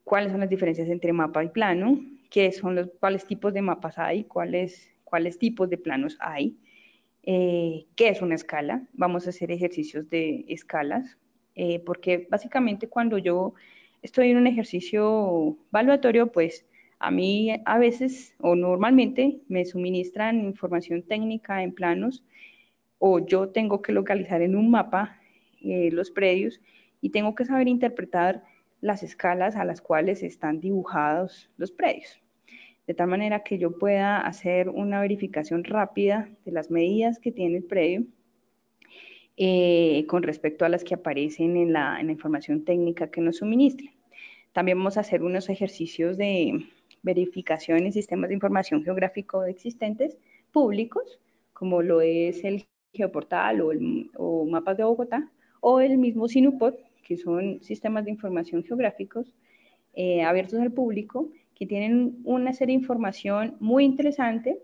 cuáles 0.03 0.32
son 0.32 0.39
las 0.39 0.50
diferencias 0.50 0.89
entre 0.89 1.13
mapa 1.13 1.44
y 1.44 1.50
plano, 1.50 2.03
qué 2.32 2.51
son 2.51 2.74
los, 2.74 2.89
cuáles 3.00 3.27
tipos 3.27 3.53
de 3.53 3.62
mapas 3.62 4.00
hay, 4.00 4.24
cuáles, 4.24 4.89
cuáles 5.03 5.38
tipos 5.38 5.70
de 5.70 5.77
planos 5.77 6.18
hay, 6.20 6.58
eh, 7.22 7.86
qué 7.96 8.10
es 8.10 8.24
una 8.24 8.34
escala, 8.34 8.88
vamos 8.94 9.27
a 9.27 9.30
hacer 9.30 9.51
ejercicios 9.51 10.10
de 10.10 10.46
escalas, 10.48 11.20
eh, 11.53 11.80
porque 11.86 12.27
básicamente 12.27 12.89
cuando 12.89 13.20
yo 13.20 13.53
estoy 14.01 14.32
en 14.32 14.38
un 14.38 14.48
ejercicio 14.48 15.60
evaluatorio, 15.72 16.32
pues 16.32 16.65
a 17.01 17.10
mí 17.10 17.50
a 17.65 17.77
veces 17.79 18.36
o 18.39 18.55
normalmente 18.55 19.41
me 19.48 19.65
suministran 19.65 20.46
información 20.46 21.01
técnica 21.01 21.63
en 21.63 21.74
planos 21.74 22.24
o 23.00 23.20
yo 23.20 23.50
tengo 23.50 23.81
que 23.81 23.91
localizar 23.91 24.43
en 24.43 24.55
un 24.55 24.70
mapa 24.70 25.20
eh, 25.63 25.89
los 25.91 26.12
predios 26.12 26.62
y 27.01 27.10
tengo 27.10 27.34
que 27.34 27.46
saber 27.46 27.67
interpretar 27.67 28.43
las 28.81 29.01
escalas 29.01 29.55
a 29.55 29.65
las 29.65 29.81
cuales 29.81 30.22
están 30.22 30.60
dibujados 30.60 31.50
los 31.58 31.72
predios. 31.72 32.22
De 32.86 32.93
tal 32.93 33.08
manera 33.08 33.43
que 33.43 33.58
yo 33.58 33.79
pueda 33.79 34.20
hacer 34.20 34.70
una 34.70 35.01
verificación 35.01 35.63
rápida 35.63 36.29
de 36.46 36.51
las 36.51 36.70
medidas 36.70 37.17
que 37.17 37.31
tiene 37.31 37.58
el 37.58 37.63
predio 37.63 38.05
eh, 39.38 40.05
con 40.08 40.22
respecto 40.22 40.65
a 40.65 40.70
las 40.70 40.84
que 40.84 40.93
aparecen 40.93 41.58
en 41.58 41.74
la, 41.74 42.00
en 42.00 42.08
la 42.08 42.13
información 42.13 42.63
técnica 42.63 43.10
que 43.10 43.22
nos 43.22 43.38
suministra. 43.38 43.89
También 44.51 44.77
vamos 44.77 44.98
a 44.98 45.01
hacer 45.01 45.24
unos 45.24 45.50
ejercicios 45.50 46.17
de, 46.17 46.65
verificación 47.03 47.86
en 47.86 47.93
sistemas 47.93 48.29
de 48.29 48.36
información 48.36 48.84
geográfico 48.84 49.43
existentes 49.43 50.17
públicos, 50.51 51.20
como 51.53 51.81
lo 51.81 52.01
es 52.01 52.43
el 52.43 52.65
Geoportal 52.93 53.62
o, 53.62 53.72
el, 53.72 54.10
Mapas 54.50 54.77
de 54.77 54.84
Bogotá, 54.84 55.31
o 55.62 55.79
el 55.79 55.98
mismo 55.98 56.27
Sinupod, 56.27 56.75
que 57.03 57.17
son 57.17 57.62
sistemas 57.62 58.05
de 58.05 58.12
información 58.12 58.63
geográficos 58.63 59.34
eh, 59.93 60.24
abiertos 60.24 60.60
al 60.60 60.72
público, 60.72 61.29
que 61.55 61.65
tienen 61.65 62.20
una 62.24 62.53
serie 62.53 62.75
de 62.75 62.81
información 62.81 63.55
muy 63.60 63.86
interesante 63.86 64.60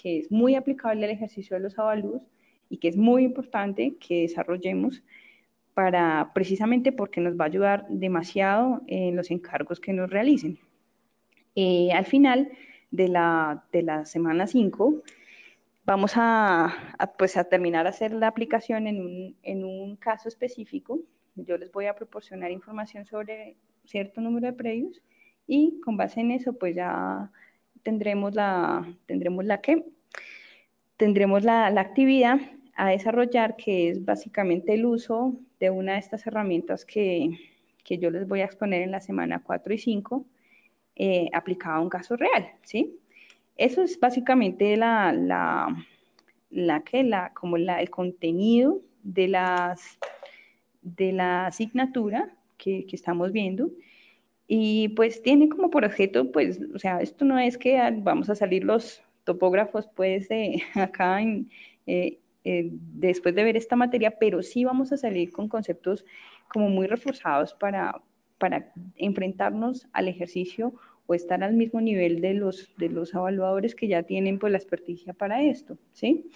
que 0.00 0.18
es 0.18 0.30
muy 0.30 0.54
aplicable 0.54 1.04
al 1.04 1.10
ejercicio 1.10 1.56
de 1.56 1.62
los 1.62 1.78
avalúos 1.78 2.22
y 2.70 2.78
que 2.78 2.88
es 2.88 2.96
muy 2.96 3.24
importante 3.24 3.96
que 4.00 4.22
desarrollemos 4.22 5.02
para 5.74 6.30
precisamente 6.34 6.92
porque 6.92 7.20
nos 7.20 7.38
va 7.38 7.44
a 7.44 7.48
ayudar 7.48 7.86
demasiado 7.88 8.82
en 8.86 9.16
los 9.16 9.30
encargos 9.30 9.78
que 9.78 9.92
nos 9.92 10.08
realicen. 10.10 10.58
Eh, 11.54 11.90
al 11.92 12.06
final 12.06 12.50
de 12.90 13.08
la, 13.08 13.64
semana 14.04 14.46
5, 14.46 15.02
vamos 15.84 16.12
a, 16.16 16.96
pues 17.18 17.36
a 17.36 17.44
terminar 17.44 17.86
a 17.86 17.90
hacer 17.90 18.12
la 18.12 18.28
aplicación 18.28 18.86
en 18.86 19.64
un, 19.64 19.96
caso 19.96 20.28
específico. 20.28 21.00
Yo 21.36 21.56
les 21.58 21.70
voy 21.72 21.86
a 21.86 21.94
proporcionar 21.94 22.50
información 22.50 23.06
sobre 23.06 23.56
cierto 23.84 24.20
número 24.20 24.46
de 24.46 24.52
predios 24.52 25.02
y 25.46 25.80
con 25.80 25.96
base 25.96 26.20
en 26.20 26.32
eso 26.32 26.52
pues 26.52 26.74
ya 26.76 27.30
tendremos 27.82 28.34
la, 28.34 28.86
tendremos 29.06 29.44
la 29.44 29.60
que 29.60 29.84
tendremos 30.96 31.44
la 31.44 31.66
actividad 31.68 32.38
a 32.76 32.88
desarrollar 32.88 33.56
que 33.56 33.90
es 33.90 34.04
básicamente 34.04 34.74
el 34.74 34.86
uso 34.86 35.34
de 35.58 35.70
una 35.70 35.94
de 35.94 35.98
estas 35.98 36.26
herramientas 36.26 36.84
que, 36.84 37.30
que 37.84 37.98
yo 37.98 38.10
les 38.10 38.26
voy 38.26 38.40
a 38.40 38.44
exponer 38.46 38.82
en 38.82 38.90
la 38.90 39.00
semana 39.00 39.42
4 39.44 39.74
y 39.74 39.78
5 39.78 40.24
eh, 41.02 41.30
aplicada 41.32 41.76
a 41.76 41.80
un 41.80 41.88
caso 41.88 42.14
real, 42.14 42.52
¿sí? 42.62 42.94
Eso 43.56 43.82
es 43.82 43.98
básicamente 43.98 44.76
la, 44.76 45.14
la, 45.14 45.74
la 46.50 46.80
que, 46.82 47.02
la, 47.04 47.32
como 47.32 47.56
el 47.56 47.88
contenido 47.88 48.82
de, 49.02 49.28
las, 49.28 49.98
de 50.82 51.12
la 51.12 51.46
asignatura 51.46 52.36
que, 52.58 52.84
que 52.84 52.96
estamos 52.96 53.32
viendo. 53.32 53.70
Y 54.46 54.88
pues 54.90 55.22
tiene 55.22 55.48
como 55.48 55.70
por 55.70 55.86
objeto, 55.86 56.30
pues, 56.32 56.60
o 56.74 56.78
sea, 56.78 57.00
esto 57.00 57.24
no 57.24 57.38
es 57.38 57.56
que 57.56 57.78
vamos 58.02 58.28
a 58.28 58.34
salir 58.34 58.64
los 58.64 59.02
topógrafos, 59.24 59.88
pues, 59.96 60.28
acá 60.74 61.22
en, 61.22 61.48
eh, 61.86 62.18
eh, 62.44 62.68
después 62.72 63.34
de 63.34 63.44
ver 63.44 63.56
esta 63.56 63.74
materia, 63.74 64.18
pero 64.18 64.42
sí 64.42 64.64
vamos 64.64 64.92
a 64.92 64.98
salir 64.98 65.32
con 65.32 65.48
conceptos 65.48 66.04
como 66.52 66.68
muy 66.68 66.86
reforzados 66.86 67.54
para, 67.54 68.02
para 68.36 68.70
enfrentarnos 68.96 69.88
al 69.94 70.08
ejercicio 70.08 70.74
o 71.10 71.14
estar 71.14 71.42
al 71.42 71.54
mismo 71.54 71.80
nivel 71.80 72.20
de 72.20 72.34
los, 72.34 72.72
de 72.78 72.88
los 72.88 73.12
evaluadores 73.12 73.74
que 73.74 73.88
ya 73.88 74.04
tienen 74.04 74.38
pues 74.38 74.52
la 74.52 74.58
experticia 74.58 75.12
para 75.12 75.42
esto, 75.42 75.76
¿sí? 75.92 76.30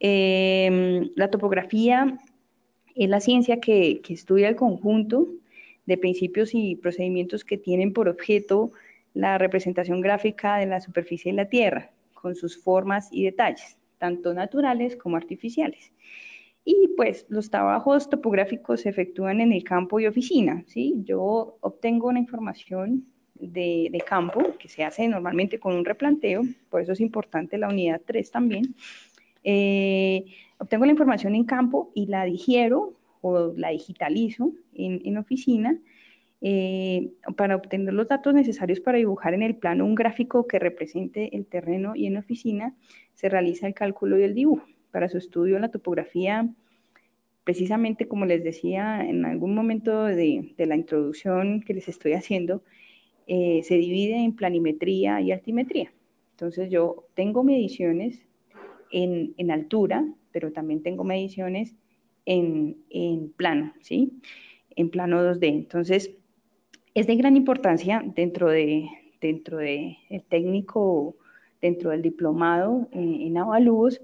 Eh, 0.00 1.08
la 1.14 1.30
topografía 1.30 2.18
es 2.96 3.08
la 3.08 3.20
ciencia 3.20 3.60
que, 3.60 4.00
que 4.02 4.14
estudia 4.14 4.48
el 4.48 4.56
conjunto 4.56 5.28
de 5.86 5.98
principios 5.98 6.50
y 6.52 6.74
procedimientos 6.74 7.44
que 7.44 7.58
tienen 7.58 7.92
por 7.92 8.08
objeto 8.08 8.72
la 9.14 9.38
representación 9.38 10.00
gráfica 10.00 10.56
de 10.56 10.66
la 10.66 10.80
superficie 10.80 11.30
de 11.30 11.36
la 11.36 11.48
Tierra, 11.48 11.92
con 12.12 12.34
sus 12.34 12.60
formas 12.60 13.08
y 13.12 13.24
detalles, 13.24 13.78
tanto 13.98 14.34
naturales 14.34 14.96
como 14.96 15.16
artificiales. 15.16 15.92
Y 16.64 16.88
pues 16.96 17.24
los 17.28 17.50
trabajos 17.50 18.10
topográficos 18.10 18.80
se 18.80 18.88
efectúan 18.88 19.40
en 19.40 19.52
el 19.52 19.62
campo 19.62 20.00
y 20.00 20.08
oficina, 20.08 20.64
¿sí? 20.66 20.96
Yo 21.04 21.56
obtengo 21.60 22.08
una 22.08 22.18
información 22.18 23.06
de, 23.40 23.88
de, 23.90 24.00
campo 24.00 24.56
que 24.58 24.68
se 24.68 24.84
hace 24.84 25.08
normalmente 25.08 25.58
con 25.58 25.74
un 25.74 25.84
replanteo, 25.84 26.42
por 26.70 26.80
eso 26.80 26.92
es 26.92 27.00
importante 27.00 27.58
la 27.58 27.68
unidad 27.68 28.00
3 28.04 28.30
también. 28.30 28.74
Eh, 29.44 30.24
obtengo 30.58 30.84
la 30.84 30.92
información 30.92 31.34
en 31.34 31.44
campo 31.44 31.90
y 31.94 32.06
la 32.06 32.24
digiero 32.24 32.94
o 33.20 33.52
la 33.56 33.70
digitalizo 33.70 34.52
en, 34.74 35.00
en 35.04 35.18
oficina 35.18 35.78
eh, 36.40 37.10
para 37.36 37.56
obtener 37.56 37.92
los 37.94 38.06
datos 38.06 38.32
necesarios 38.32 38.78
para 38.78 38.98
dibujar 38.98 39.34
en 39.34 39.42
el 39.42 39.56
plano 39.56 39.84
un 39.84 39.96
gráfico 39.96 40.46
que 40.46 40.60
represente 40.60 41.36
el 41.36 41.46
terreno 41.46 41.96
y 41.96 42.06
en 42.06 42.16
oficina 42.16 42.76
se 43.14 43.28
realiza 43.28 43.66
el 43.66 43.74
cálculo 43.74 44.18
y 44.18 44.22
el 44.22 44.34
dibujo. 44.34 44.64
Para 44.92 45.08
su 45.08 45.18
estudio 45.18 45.58
la 45.58 45.70
topografía, 45.70 46.48
precisamente 47.42 48.06
como 48.06 48.24
les 48.24 48.44
decía 48.44 49.04
en 49.04 49.24
algún 49.24 49.54
momento 49.54 50.04
de, 50.04 50.54
de 50.56 50.66
la 50.66 50.76
introducción 50.76 51.60
que 51.60 51.74
les 51.74 51.88
estoy 51.88 52.12
haciendo, 52.12 52.62
eh, 53.28 53.62
se 53.62 53.76
divide 53.76 54.16
en 54.16 54.34
planimetría 54.34 55.20
y 55.20 55.30
altimetría. 55.30 55.92
Entonces 56.32 56.70
yo 56.70 57.06
tengo 57.14 57.44
mediciones 57.44 58.26
en, 58.90 59.34
en 59.36 59.50
altura, 59.50 60.04
pero 60.32 60.52
también 60.52 60.82
tengo 60.82 61.04
mediciones 61.04 61.74
en, 62.26 62.78
en 62.90 63.30
plano, 63.30 63.72
¿sí? 63.80 64.20
En 64.76 64.90
plano 64.90 65.22
2D. 65.22 65.46
Entonces, 65.48 66.10
es 66.94 67.06
de 67.06 67.16
gran 67.16 67.36
importancia 67.36 68.02
dentro 68.14 68.48
de 68.48 68.88
dentro 69.20 69.58
de 69.58 69.98
el 70.10 70.22
técnico, 70.24 71.16
dentro 71.60 71.90
del 71.90 72.02
diplomado 72.02 72.88
en, 72.92 73.20
en 73.20 73.36
avalúos, 73.36 74.00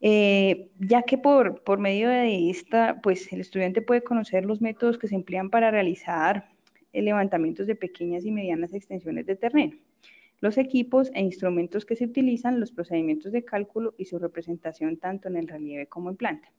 eh, 0.00 0.70
ya 0.78 1.02
que 1.02 1.18
por, 1.18 1.62
por 1.62 1.78
medio 1.78 2.08
de 2.08 2.50
esta, 2.50 3.00
pues 3.02 3.32
el 3.32 3.40
estudiante 3.40 3.82
puede 3.82 4.02
conocer 4.02 4.44
los 4.44 4.60
métodos 4.60 4.98
que 4.98 5.08
se 5.08 5.14
emplean 5.14 5.50
para 5.50 5.70
realizar 5.70 6.51
levantamientos 6.92 7.66
de 7.66 7.74
pequeñas 7.74 8.24
y 8.24 8.30
medianas 8.30 8.74
extensiones 8.74 9.26
de 9.26 9.36
terreno, 9.36 9.76
los 10.40 10.58
equipos 10.58 11.10
e 11.14 11.22
instrumentos 11.22 11.86
que 11.86 11.96
se 11.96 12.04
utilizan, 12.04 12.60
los 12.60 12.72
procedimientos 12.72 13.32
de 13.32 13.44
cálculo 13.44 13.94
y 13.96 14.06
su 14.06 14.18
representación 14.18 14.96
tanto 14.96 15.28
en 15.28 15.36
el 15.36 15.48
relieve 15.48 15.86
como 15.86 16.10
en 16.10 16.16
planta. 16.16 16.52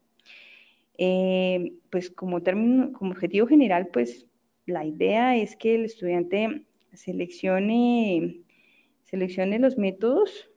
Eh, 0.98 1.74
pues 1.90 2.10
como, 2.10 2.42
término, 2.42 2.94
como 2.94 3.12
objetivo 3.12 3.46
general, 3.46 3.88
pues 3.92 4.28
la 4.66 4.86
idea 4.86 5.36
es 5.36 5.56
que 5.56 5.76
el 5.76 5.86
estudiante 5.86 6.66
seleccione, 6.94 8.42
seleccione 9.04 9.60
los 9.60 9.78
métodos 9.78 10.50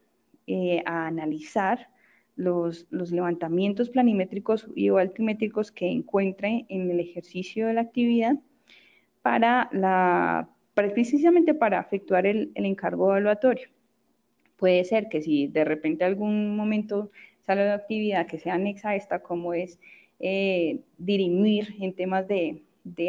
eh, 0.47 0.83
a 0.87 1.07
analizar 1.07 1.89
los, 2.37 2.87
los, 2.91 3.11
levantamientos 3.11 3.89
planimétricos 3.91 4.69
y 4.77 4.91
altimétricos 4.91 5.73
que 5.73 5.87
encuentre 5.87 6.67
en 6.69 6.91
el 6.91 7.01
ejercicio 7.01 7.67
de 7.67 7.75
la 7.75 7.81
actividad 7.81 8.37
para 9.27 9.69
la, 9.73 10.49
precisamente 10.75 11.53
para 11.53 11.81
efectuar 11.81 12.27
el, 12.27 12.53
encargo 12.55 13.09
evaluatorio. 13.11 13.67
Puede 14.57 14.85
ser 14.85 15.09
que 15.09 15.21
si 15.21 15.49
de 15.49 15.65
repente 15.65 16.05
algún 16.05 16.57
momento 16.57 17.11
sale 17.41 17.67
la 17.67 17.75
actividad 17.75 18.29
que 18.29 18.39
sea 18.39 18.55
anexa 18.55 18.91
a 18.91 18.95
esta, 18.95 19.19
como 19.19 19.53
es 19.53 19.81
eh, 20.21 20.79
dirimir 20.97 21.75
en 21.81 21.93
temas 21.93 22.29
de, 22.29 22.63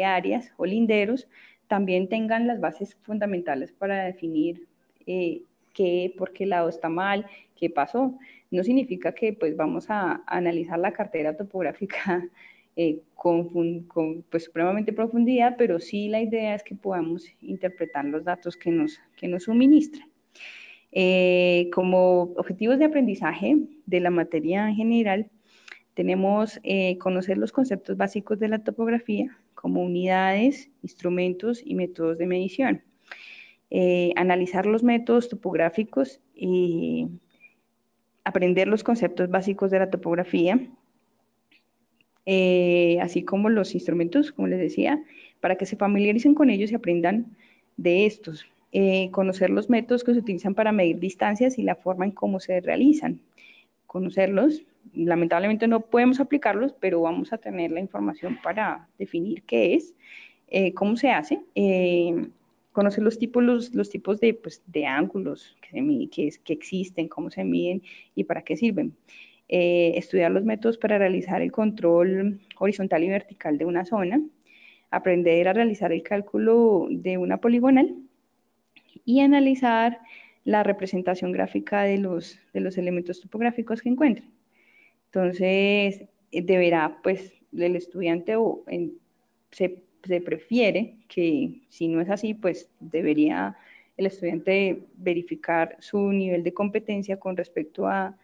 áreas 0.04 0.52
o 0.56 0.66
linderos 0.66 1.28
también 1.68 2.08
tengan 2.08 2.48
las 2.48 2.58
bases 2.58 2.96
fundamentales 3.02 3.70
para 3.70 4.02
definir 4.02 4.66
eh, 5.06 5.42
qué, 5.72 6.12
por 6.18 6.32
qué 6.32 6.46
lado 6.46 6.68
está 6.68 6.88
mal, 6.88 7.26
qué 7.54 7.70
pasó. 7.70 8.18
No 8.50 8.64
significa 8.64 9.14
que 9.14 9.34
pues 9.34 9.56
vamos 9.56 9.88
a 9.88 10.24
analizar 10.26 10.80
la 10.80 10.90
cartera 10.90 11.36
topográfica 11.36 12.28
eh, 12.80 13.00
con, 13.16 13.82
con, 13.88 14.22
pues, 14.30 14.44
supremamente 14.44 14.92
profundidad, 14.92 15.56
pero 15.58 15.80
sí 15.80 16.06
la 16.06 16.20
idea 16.20 16.54
es 16.54 16.62
que 16.62 16.76
podamos 16.76 17.26
interpretar 17.40 18.04
los 18.04 18.22
datos 18.22 18.56
que 18.56 18.70
nos, 18.70 19.00
que 19.16 19.26
nos 19.26 19.42
suministran. 19.42 20.08
Eh, 20.92 21.68
como 21.74 22.34
objetivos 22.36 22.78
de 22.78 22.84
aprendizaje 22.84 23.56
de 23.84 23.98
la 23.98 24.10
materia 24.10 24.68
en 24.68 24.76
general, 24.76 25.28
tenemos 25.94 26.60
eh, 26.62 26.96
conocer 26.98 27.36
los 27.36 27.50
conceptos 27.50 27.96
básicos 27.96 28.38
de 28.38 28.46
la 28.46 28.62
topografía, 28.62 29.36
como 29.56 29.82
unidades, 29.82 30.70
instrumentos 30.84 31.60
y 31.64 31.74
métodos 31.74 32.16
de 32.16 32.26
medición. 32.26 32.84
Eh, 33.70 34.12
analizar 34.14 34.66
los 34.66 34.84
métodos 34.84 35.28
topográficos 35.28 36.20
y 36.32 37.08
aprender 38.22 38.68
los 38.68 38.84
conceptos 38.84 39.28
básicos 39.30 39.72
de 39.72 39.80
la 39.80 39.90
topografía, 39.90 40.60
eh, 42.30 42.98
así 43.00 43.22
como 43.22 43.48
los 43.48 43.74
instrumentos, 43.74 44.32
como 44.32 44.48
les 44.48 44.58
decía, 44.58 45.02
para 45.40 45.56
que 45.56 45.64
se 45.64 45.76
familiaricen 45.76 46.34
con 46.34 46.50
ellos 46.50 46.70
y 46.70 46.74
aprendan 46.74 47.34
de 47.78 48.04
estos. 48.04 48.44
Eh, 48.70 49.08
conocer 49.12 49.48
los 49.48 49.70
métodos 49.70 50.04
que 50.04 50.12
se 50.12 50.18
utilizan 50.18 50.54
para 50.54 50.70
medir 50.70 50.98
distancias 50.98 51.58
y 51.58 51.62
la 51.62 51.74
forma 51.74 52.04
en 52.04 52.10
cómo 52.10 52.38
se 52.38 52.60
realizan. 52.60 53.22
Conocerlos 53.86 54.62
lamentablemente 54.92 55.66
no 55.68 55.80
podemos 55.80 56.20
aplicarlos, 56.20 56.74
pero 56.78 57.00
vamos 57.00 57.32
a 57.32 57.38
tener 57.38 57.70
la 57.70 57.80
información 57.80 58.38
para 58.42 58.88
definir 58.98 59.42
qué 59.44 59.74
es, 59.74 59.94
eh, 60.48 60.74
cómo 60.74 60.96
se 60.96 61.10
hace, 61.10 61.40
eh, 61.54 62.28
conocer 62.72 63.02
los 63.02 63.18
tipos, 63.18 63.42
los, 63.42 63.90
tipos 63.90 64.20
de, 64.20 64.34
pues, 64.34 64.62
de 64.66 64.84
ángulos 64.84 65.56
que, 65.62 66.30
existen, 66.48 67.08
cómo 67.08 67.30
se 67.30 67.42
miden 67.42 67.82
y 68.14 68.24
para 68.24 68.42
qué 68.42 68.54
sirven. 68.54 68.94
Eh, 69.50 69.94
estudiar 69.96 70.30
los 70.30 70.44
métodos 70.44 70.76
para 70.76 70.98
realizar 70.98 71.40
el 71.40 71.50
control 71.50 72.38
horizontal 72.58 73.02
y 73.02 73.08
vertical 73.08 73.56
de 73.56 73.64
una 73.64 73.86
zona, 73.86 74.20
aprender 74.90 75.48
a 75.48 75.54
realizar 75.54 75.90
el 75.90 76.02
cálculo 76.02 76.86
de 76.90 77.16
una 77.16 77.38
poligonal 77.40 77.96
y 79.06 79.20
analizar 79.20 80.00
la 80.44 80.64
representación 80.64 81.32
gráfica 81.32 81.82
de 81.84 81.96
los, 81.96 82.38
de 82.52 82.60
los 82.60 82.76
elementos 82.76 83.22
topográficos 83.22 83.80
que 83.80 83.88
encuentren. 83.88 84.30
Entonces, 85.06 86.04
eh, 86.30 86.42
deberá, 86.42 86.98
pues, 87.02 87.32
el 87.56 87.74
estudiante 87.74 88.36
o 88.36 88.64
en, 88.66 88.98
se, 89.50 89.82
se, 90.06 90.20
prefiere 90.20 90.96
que, 91.08 91.62
si 91.70 91.88
no 91.88 92.02
es 92.02 92.10
así, 92.10 92.34
pues 92.34 92.68
debería 92.80 93.56
el 93.96 94.04
estudiante 94.04 94.82
verificar 94.98 95.76
su 95.80 96.12
nivel 96.12 96.44
de 96.44 96.52
competencia 96.52 97.18
con 97.18 97.34
respecto 97.34 97.86
a 97.86 98.14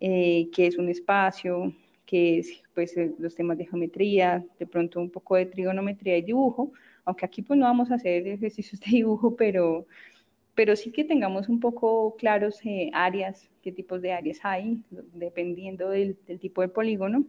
eh, 0.00 0.48
qué 0.52 0.66
es 0.66 0.78
un 0.78 0.88
espacio, 0.88 1.72
qué 2.06 2.38
es 2.38 2.62
pues, 2.74 2.96
eh, 2.96 3.12
los 3.18 3.34
temas 3.34 3.58
de 3.58 3.66
geometría, 3.66 4.44
de 4.58 4.66
pronto 4.66 5.00
un 5.00 5.10
poco 5.10 5.36
de 5.36 5.46
trigonometría 5.46 6.16
y 6.16 6.22
dibujo, 6.22 6.72
aunque 7.04 7.26
aquí 7.26 7.42
pues 7.42 7.58
no 7.58 7.66
vamos 7.66 7.90
a 7.90 7.96
hacer 7.96 8.26
ejercicios 8.26 8.80
de 8.80 8.90
dibujo, 8.90 9.36
pero, 9.36 9.86
pero 10.54 10.76
sí 10.76 10.90
que 10.92 11.04
tengamos 11.04 11.48
un 11.48 11.60
poco 11.60 12.16
claros 12.16 12.60
eh, 12.64 12.90
áreas, 12.92 13.50
qué 13.62 13.72
tipos 13.72 14.00
de 14.02 14.12
áreas 14.12 14.38
hay, 14.42 14.82
dependiendo 15.14 15.90
del, 15.90 16.16
del 16.26 16.38
tipo 16.38 16.62
de 16.62 16.68
polígono, 16.68 17.24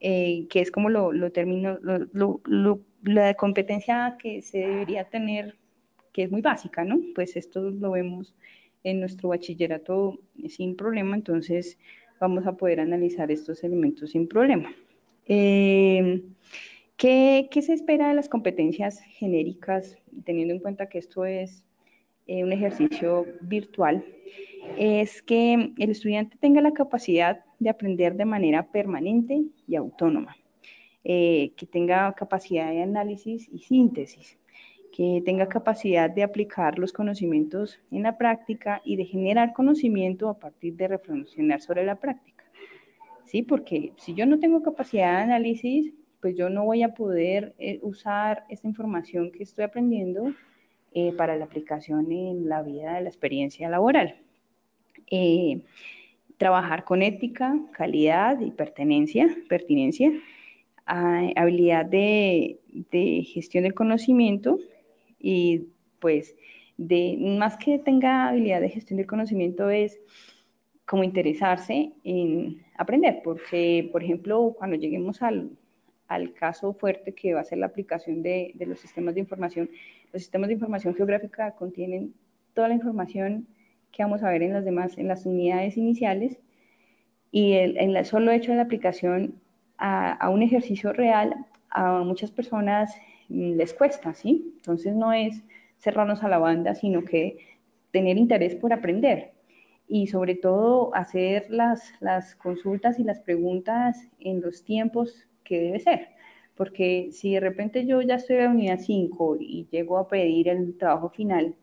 eh, 0.00 0.46
que 0.50 0.60
es 0.60 0.70
como 0.70 0.90
lo, 0.90 1.12
lo 1.12 1.32
termino, 1.32 1.78
lo, 1.80 2.40
lo, 2.44 2.80
la 3.02 3.34
competencia 3.34 4.16
que 4.18 4.42
se 4.42 4.58
debería 4.58 5.04
tener, 5.04 5.56
que 6.12 6.24
es 6.24 6.30
muy 6.30 6.42
básica, 6.42 6.84
¿no? 6.84 7.00
Pues 7.14 7.36
esto 7.36 7.70
lo 7.70 7.92
vemos 7.92 8.34
en 8.84 9.00
nuestro 9.00 9.30
bachillerato 9.30 10.20
sin 10.48 10.76
problema, 10.76 11.16
entonces 11.16 11.78
vamos 12.20 12.46
a 12.46 12.52
poder 12.56 12.80
analizar 12.80 13.30
estos 13.30 13.64
elementos 13.64 14.10
sin 14.10 14.28
problema. 14.28 14.72
Eh, 15.26 16.22
¿qué, 16.96 17.48
¿qué, 17.50 17.62
se 17.62 17.72
espera 17.72 18.08
de 18.08 18.14
las 18.14 18.28
competencias 18.28 19.00
genéricas, 19.00 19.96
teniendo 20.24 20.54
en 20.54 20.60
cuenta 20.60 20.88
que 20.88 20.98
esto 20.98 21.24
es 21.24 21.64
eh, 22.26 22.44
un 22.44 22.52
ejercicio 22.52 23.26
virtual? 23.40 24.04
Es 24.78 25.22
que 25.22 25.72
el 25.76 25.90
estudiante 25.90 26.36
tenga 26.38 26.60
la 26.60 26.72
capacidad 26.72 27.44
de 27.58 27.70
aprender 27.70 28.16
de 28.16 28.24
manera 28.24 28.70
permanente 28.70 29.44
y 29.66 29.76
autónoma, 29.76 30.36
eh, 31.04 31.52
que 31.56 31.66
tenga 31.66 32.12
capacidad 32.14 32.70
de 32.70 32.82
análisis 32.82 33.48
y 33.50 33.58
síntesis, 33.60 34.38
que 34.94 35.22
tenga 35.24 35.48
capacidad 35.48 36.08
de 36.08 36.22
aplicar 36.22 36.78
los 36.78 36.92
conocimientos 36.92 37.80
en 37.90 38.04
la 38.04 38.16
práctica 38.16 38.80
y 38.84 38.94
de 38.94 39.04
generar 39.04 39.52
conocimiento 39.52 40.28
a 40.28 40.38
partir 40.38 40.76
de 40.76 40.86
reflexionar 40.86 41.60
sobre 41.60 41.84
la 41.84 41.96
práctica. 41.96 42.44
¿Sí? 43.24 43.42
Porque 43.42 43.92
si 43.96 44.14
yo 44.14 44.24
no 44.24 44.38
tengo 44.38 44.62
capacidad 44.62 45.16
de 45.16 45.22
análisis, 45.24 45.92
pues 46.20 46.36
yo 46.36 46.48
no 46.48 46.64
voy 46.64 46.84
a 46.84 46.94
poder 46.94 47.56
eh, 47.58 47.80
usar 47.82 48.44
esta 48.48 48.68
información 48.68 49.32
que 49.32 49.42
estoy 49.42 49.64
aprendiendo 49.64 50.32
eh, 50.92 51.12
para 51.16 51.34
la 51.36 51.46
aplicación 51.46 52.12
en 52.12 52.48
la 52.48 52.62
vida 52.62 52.94
de 52.94 53.00
la 53.02 53.08
experiencia 53.08 53.68
laboral. 53.68 54.14
Eh, 55.10 55.62
trabajar 56.36 56.84
con 56.84 57.02
ética, 57.02 57.58
calidad 57.72 58.38
y 58.40 58.52
pertenencia, 58.52 59.26
pertinencia, 59.48 60.12
habilidad 60.86 61.84
de, 61.84 62.60
de 62.92 63.24
gestión 63.24 63.64
del 63.64 63.74
conocimiento, 63.74 64.60
y 65.24 65.68
pues 66.00 66.36
de 66.76 67.16
más 67.18 67.56
que 67.56 67.78
tenga 67.78 68.28
habilidad 68.28 68.60
de 68.60 68.68
gestión 68.68 68.98
del 68.98 69.06
conocimiento 69.06 69.70
es 69.70 69.98
como 70.84 71.02
interesarse 71.02 71.92
en 72.04 72.62
aprender, 72.76 73.22
porque 73.24 73.88
por 73.90 74.04
ejemplo 74.04 74.54
cuando 74.58 74.76
lleguemos 74.76 75.22
al, 75.22 75.50
al 76.08 76.34
caso 76.34 76.74
fuerte 76.74 77.14
que 77.14 77.32
va 77.32 77.40
a 77.40 77.44
ser 77.44 77.56
la 77.56 77.66
aplicación 77.66 78.22
de, 78.22 78.52
de, 78.54 78.66
los 78.66 78.80
sistemas 78.80 79.14
de 79.14 79.20
información, 79.20 79.70
los 80.12 80.20
sistemas 80.20 80.48
de 80.48 80.54
información 80.54 80.94
geográfica 80.94 81.52
contienen 81.52 82.12
toda 82.52 82.68
la 82.68 82.74
información 82.74 83.46
que 83.90 84.02
vamos 84.02 84.22
a 84.22 84.30
ver 84.30 84.42
en 84.42 84.52
las 84.52 84.66
demás, 84.66 84.98
en 84.98 85.08
las 85.08 85.24
unidades 85.24 85.78
iniciales, 85.78 86.38
y 87.30 87.54
el, 87.54 87.78
en 87.78 87.96
el 87.96 88.04
solo 88.04 88.30
hecho 88.30 88.50
de 88.50 88.58
la 88.58 88.64
aplicación 88.64 89.40
a, 89.78 90.12
a 90.12 90.28
un 90.28 90.42
ejercicio 90.42 90.92
real, 90.92 91.46
a 91.70 92.02
muchas 92.02 92.30
personas 92.30 92.94
les 93.28 93.74
cuesta, 93.74 94.14
¿sí? 94.14 94.54
Entonces 94.56 94.94
no 94.94 95.12
es 95.12 95.42
cerrarnos 95.78 96.22
a 96.22 96.28
la 96.28 96.38
banda, 96.38 96.74
sino 96.74 97.04
que 97.04 97.38
tener 97.90 98.16
interés 98.16 98.54
por 98.56 98.72
aprender 98.72 99.32
y 99.86 100.06
sobre 100.06 100.34
todo 100.34 100.94
hacer 100.94 101.46
las, 101.50 101.92
las 102.00 102.34
consultas 102.36 102.98
y 102.98 103.04
las 103.04 103.20
preguntas 103.20 104.08
en 104.18 104.40
los 104.40 104.64
tiempos 104.64 105.26
que 105.44 105.60
debe 105.60 105.78
ser. 105.80 106.08
Porque 106.56 107.10
si 107.12 107.34
de 107.34 107.40
repente 107.40 107.86
yo 107.86 108.00
ya 108.00 108.14
estoy 108.14 108.36
en 108.36 108.44
la 108.44 108.50
unidad 108.50 108.78
5 108.78 109.36
y 109.40 109.66
llego 109.70 109.98
a 109.98 110.08
pedir 110.08 110.48
el 110.48 110.76
trabajo 110.78 111.10
final, 111.10 111.54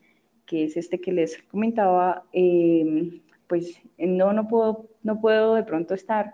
que 0.46 0.66
es 0.66 0.78
este 0.78 1.00
que 1.00 1.14
les 1.14 1.42
comentaba, 1.44 2.26
eh, 2.34 3.22
pues 3.48 3.82
no, 3.98 4.34
no, 4.34 4.48
puedo, 4.48 4.90
no 5.04 5.20
puedo 5.20 5.56
de 5.56 5.64
pronto 5.64 5.94
estar 5.94 6.34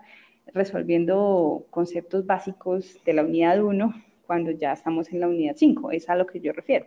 resolviendo 0.52 1.66
conceptos 1.70 2.26
básicos 2.26 2.98
de 3.04 3.12
la 3.12 3.22
unidad 3.22 3.62
1 3.62 3.94
cuando 4.28 4.50
ya 4.50 4.74
estamos 4.74 5.10
en 5.10 5.20
la 5.20 5.28
unidad 5.28 5.54
5, 5.56 5.90
es 5.90 6.06
a 6.10 6.14
lo 6.14 6.26
que 6.26 6.38
yo 6.38 6.52
refiero. 6.52 6.86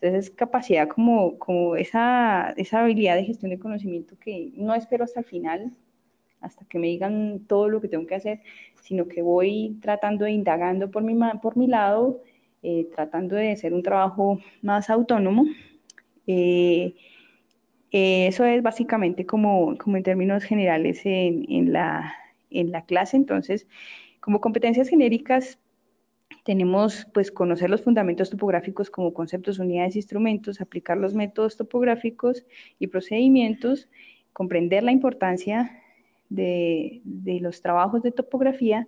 Entonces, 0.00 0.30
capacidad 0.30 0.88
como, 0.88 1.38
como 1.38 1.76
esa, 1.76 2.54
esa 2.56 2.80
habilidad 2.80 3.16
de 3.16 3.24
gestión 3.24 3.50
de 3.50 3.58
conocimiento 3.58 4.16
que 4.18 4.50
no 4.56 4.74
espero 4.74 5.04
hasta 5.04 5.20
el 5.20 5.26
final, 5.26 5.72
hasta 6.40 6.64
que 6.64 6.78
me 6.78 6.86
digan 6.86 7.40
todo 7.46 7.68
lo 7.68 7.82
que 7.82 7.88
tengo 7.88 8.06
que 8.06 8.14
hacer, 8.14 8.40
sino 8.80 9.08
que 9.08 9.20
voy 9.20 9.76
tratando 9.82 10.24
de 10.24 10.30
indagando 10.32 10.90
por 10.90 11.02
mi, 11.02 11.14
por 11.42 11.58
mi 11.58 11.66
lado, 11.66 12.22
eh, 12.62 12.88
tratando 12.94 13.36
de 13.36 13.52
hacer 13.52 13.74
un 13.74 13.82
trabajo 13.82 14.38
más 14.62 14.88
autónomo. 14.88 15.44
Eh, 16.26 16.94
eh, 17.92 18.26
eso 18.26 18.46
es 18.46 18.62
básicamente 18.62 19.26
como, 19.26 19.76
como 19.76 19.98
en 19.98 20.02
términos 20.02 20.44
generales 20.44 21.02
en, 21.04 21.44
en, 21.50 21.74
la, 21.74 22.14
en 22.48 22.72
la 22.72 22.86
clase. 22.86 23.18
Entonces, 23.18 23.66
como 24.20 24.40
competencias 24.40 24.88
genéricas, 24.88 25.58
tenemos 26.44 27.06
pues 27.12 27.30
conocer 27.30 27.70
los 27.70 27.82
fundamentos 27.82 28.30
topográficos 28.30 28.90
como 28.90 29.12
conceptos, 29.12 29.58
unidades, 29.58 29.96
instrumentos, 29.96 30.60
aplicar 30.60 30.96
los 30.96 31.14
métodos 31.14 31.56
topográficos 31.56 32.44
y 32.78 32.86
procedimientos, 32.88 33.88
comprender 34.32 34.82
la 34.82 34.92
importancia 34.92 35.82
de, 36.28 37.00
de 37.04 37.40
los 37.40 37.60
trabajos 37.60 38.02
de 38.02 38.12
topografía, 38.12 38.86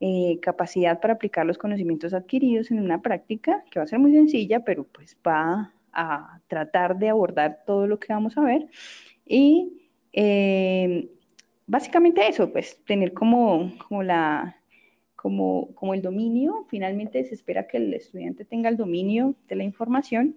eh, 0.00 0.38
capacidad 0.42 1.00
para 1.00 1.14
aplicar 1.14 1.46
los 1.46 1.56
conocimientos 1.56 2.12
adquiridos 2.12 2.70
en 2.70 2.80
una 2.80 3.00
práctica 3.00 3.64
que 3.70 3.78
va 3.78 3.84
a 3.84 3.88
ser 3.88 3.98
muy 3.98 4.12
sencilla, 4.12 4.60
pero 4.60 4.84
pues 4.84 5.16
va 5.26 5.72
a 5.92 6.40
tratar 6.48 6.98
de 6.98 7.08
abordar 7.08 7.60
todo 7.64 7.86
lo 7.86 7.98
que 7.98 8.12
vamos 8.12 8.36
a 8.36 8.42
ver. 8.42 8.66
Y 9.24 9.88
eh, 10.12 11.08
básicamente 11.66 12.26
eso, 12.28 12.52
pues 12.52 12.84
tener 12.84 13.14
como, 13.14 13.72
como 13.88 14.02
la 14.02 14.56
como, 15.24 15.74
como 15.74 15.94
el 15.94 16.02
dominio, 16.02 16.66
finalmente 16.68 17.24
se 17.24 17.34
espera 17.34 17.66
que 17.66 17.78
el 17.78 17.94
estudiante 17.94 18.44
tenga 18.44 18.68
el 18.68 18.76
dominio 18.76 19.34
de 19.48 19.56
la 19.56 19.64
información, 19.64 20.36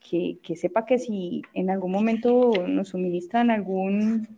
que, 0.00 0.36
que 0.42 0.54
sepa 0.54 0.84
que 0.84 0.98
si 0.98 1.40
en 1.54 1.70
algún 1.70 1.92
momento 1.92 2.52
nos 2.68 2.88
suministran 2.88 3.50
algún, 3.50 4.28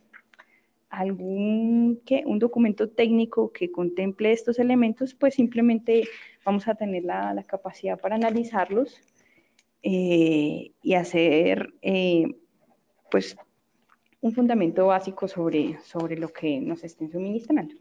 algún 0.90 2.00
¿qué? 2.07 2.22
un 2.24 2.38
documento 2.38 2.88
técnico 2.88 3.50
que 3.50 3.72
contemple 3.72 4.31
estos 4.31 4.61
elementos, 4.61 5.12
pues 5.12 5.35
simplemente 5.35 6.05
vamos 6.44 6.68
a 6.68 6.76
tener 6.76 7.03
la, 7.03 7.35
la 7.35 7.42
capacidad 7.42 7.98
para 7.98 8.14
analizarlos 8.14 9.00
eh, 9.83 10.70
y 10.85 10.94
hacer 10.94 11.74
eh, 11.83 12.37
pues 13.11 13.37
un 14.20 14.33
fundamento 14.33 14.87
básico 14.87 15.26
sobre, 15.26 15.81
sobre 15.81 16.16
lo 16.16 16.29
que 16.29 16.61
nos 16.61 16.85
estén 16.85 17.11
suministrando. 17.11 17.74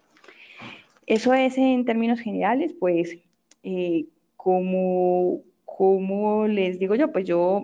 Eso 1.10 1.34
es 1.34 1.58
en 1.58 1.86
términos 1.86 2.20
generales, 2.20 2.76
pues 2.80 3.18
eh, 3.64 4.06
como, 4.38 5.42
como 5.66 6.46
les 6.46 6.78
digo 6.78 6.94
yo, 6.94 7.12
pues 7.12 7.26
yo, 7.26 7.64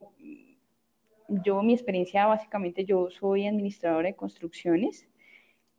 yo 1.30 1.62
mi 1.62 1.74
experiencia 1.74 2.26
básicamente 2.26 2.86
yo 2.86 3.12
soy 3.12 3.46
administradora 3.46 4.08
de 4.08 4.16
construcciones, 4.16 5.08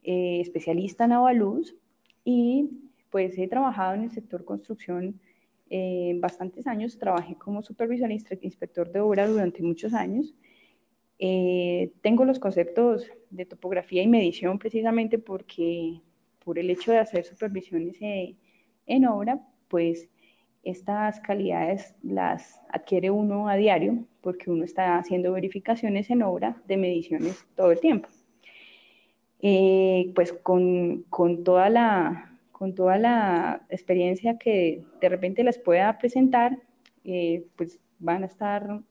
eh, 0.05 0.39
especialista 0.41 1.07
en 1.07 1.13
avaluz 1.15 1.75
y 2.25 2.71
pues 3.11 3.37
he 3.37 3.49
trabajado 3.49 3.95
en 3.95 4.05
el 4.05 4.11
sector 4.13 4.45
construcción 4.45 5.21
eh, 5.69 6.17
bastantes 6.21 6.69
años, 6.69 6.97
trabajé 6.99 7.35
como 7.35 7.63
supervisor 7.63 8.13
e 8.13 8.39
inspector 8.43 8.93
de 8.93 9.01
obra 9.01 9.27
durante 9.27 9.65
muchos 9.65 9.93
años. 9.93 10.37
Eh, 11.19 11.91
tengo 12.01 12.25
los 12.25 12.39
conceptos 12.39 13.11
de 13.31 13.45
topografía 13.45 14.05
y 14.05 14.07
medición 14.07 14.61
precisamente 14.61 15.19
porque 15.19 16.01
por 16.47 16.61
el 16.61 16.71
hecho 16.71 16.93
de 16.93 16.99
hacer 16.99 17.25
supervisiones 17.25 17.97
en 18.01 19.05
obra, 19.07 19.41
pues 19.67 20.09
estas 20.63 21.19
calidades 21.19 21.97
las 22.05 22.63
adquiere 22.69 23.11
uno 23.11 23.49
a 23.49 23.57
diario 23.57 24.05
porque 24.21 24.53
uno 24.53 24.63
está 24.63 24.97
haciendo 24.97 25.33
verificaciones 25.33 26.09
en 26.09 26.23
obra 26.23 26.63
de 26.69 26.77
mediciones 26.77 27.45
todo 27.57 27.73
el 27.73 27.81
tiempo. 27.81 28.09
Eh, 29.41 30.13
pues 30.15 30.33
con, 30.33 31.03
con, 31.11 31.43
toda 31.43 31.69
la, 31.69 32.39
con 32.53 32.77
toda 32.77 32.97
la 32.97 33.67
experiencia 33.69 34.39
que 34.39 34.85
de 35.01 35.09
repente 35.09 35.43
les 35.43 35.59
pueda 35.59 35.99
presentar, 35.99 36.57
eh, 37.03 37.45
pues 37.57 37.81
van 37.99 38.23
a 38.23 38.27
estar, 38.27 38.83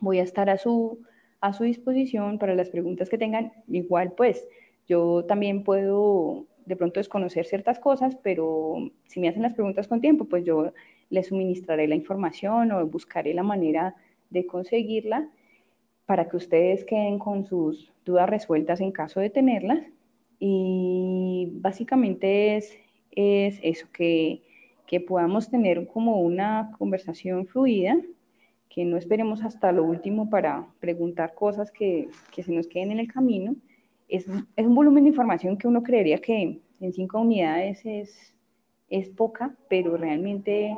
voy 0.00 0.18
a 0.18 0.22
estar 0.22 0.50
a 0.50 0.58
su, 0.58 1.00
a 1.40 1.54
su 1.54 1.64
disposición 1.64 2.38
para 2.38 2.54
las 2.54 2.68
preguntas 2.68 3.08
que 3.08 3.16
tengan. 3.16 3.54
Igual 3.68 4.12
pues 4.12 4.46
yo 4.86 5.24
también 5.24 5.64
puedo 5.64 6.46
de 6.66 6.76
pronto 6.76 7.00
desconocer 7.00 7.46
ciertas 7.46 7.78
cosas, 7.78 8.16
pero 8.22 8.90
si 9.06 9.20
me 9.20 9.28
hacen 9.28 9.42
las 9.42 9.54
preguntas 9.54 9.88
con 9.88 10.00
tiempo, 10.00 10.24
pues 10.26 10.44
yo 10.44 10.72
les 11.10 11.28
suministraré 11.28 11.88
la 11.88 11.96
información 11.96 12.72
o 12.72 12.86
buscaré 12.86 13.34
la 13.34 13.42
manera 13.42 13.94
de 14.30 14.46
conseguirla 14.46 15.28
para 16.06 16.28
que 16.28 16.36
ustedes 16.36 16.84
queden 16.84 17.18
con 17.18 17.44
sus 17.44 17.92
dudas 18.04 18.28
resueltas 18.28 18.80
en 18.80 18.92
caso 18.92 19.20
de 19.20 19.30
tenerlas. 19.30 19.80
Y 20.38 21.50
básicamente 21.52 22.56
es, 22.56 22.76
es 23.12 23.60
eso, 23.62 23.86
que, 23.92 24.42
que 24.86 25.00
podamos 25.00 25.50
tener 25.50 25.86
como 25.86 26.20
una 26.20 26.72
conversación 26.78 27.46
fluida, 27.46 27.96
que 28.68 28.84
no 28.84 28.96
esperemos 28.96 29.42
hasta 29.42 29.70
lo 29.72 29.84
último 29.84 30.30
para 30.30 30.66
preguntar 30.80 31.34
cosas 31.34 31.70
que, 31.70 32.08
que 32.32 32.42
se 32.42 32.52
nos 32.52 32.66
queden 32.66 32.92
en 32.92 33.00
el 33.00 33.12
camino. 33.12 33.54
Es, 34.10 34.26
es, 34.56 34.66
un 34.66 34.74
volumen 34.74 35.04
de 35.04 35.10
información 35.10 35.56
que 35.56 35.68
uno 35.68 35.82
creería 35.82 36.18
que 36.18 36.60
en 36.80 36.92
cinco 36.92 37.20
unidades 37.20 37.80
es, 37.84 38.34
es 38.88 39.08
poca, 39.10 39.56
pero 39.68 39.96
realmente 39.96 40.76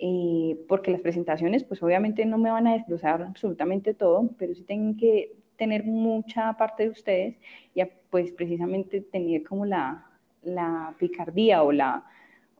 eh, 0.00 0.56
porque 0.68 0.92
las 0.92 1.00
presentaciones 1.00 1.64
pues 1.64 1.82
obviamente 1.82 2.24
no 2.24 2.38
me 2.38 2.50
van 2.50 2.66
a 2.66 2.74
desglosar 2.74 3.22
absolutamente 3.22 3.94
todo, 3.94 4.30
pero 4.38 4.54
sí 4.54 4.62
tienen 4.62 4.96
que 4.96 5.36
tener 5.56 5.84
mucha 5.84 6.56
parte 6.56 6.84
de 6.84 6.90
ustedes 6.90 7.36
y 7.74 7.82
pues 8.10 8.30
precisamente 8.32 9.00
tener 9.00 9.42
como 9.42 9.66
la, 9.66 10.06
la 10.42 10.94
picardía 10.98 11.62
o 11.64 11.72
la, 11.72 12.04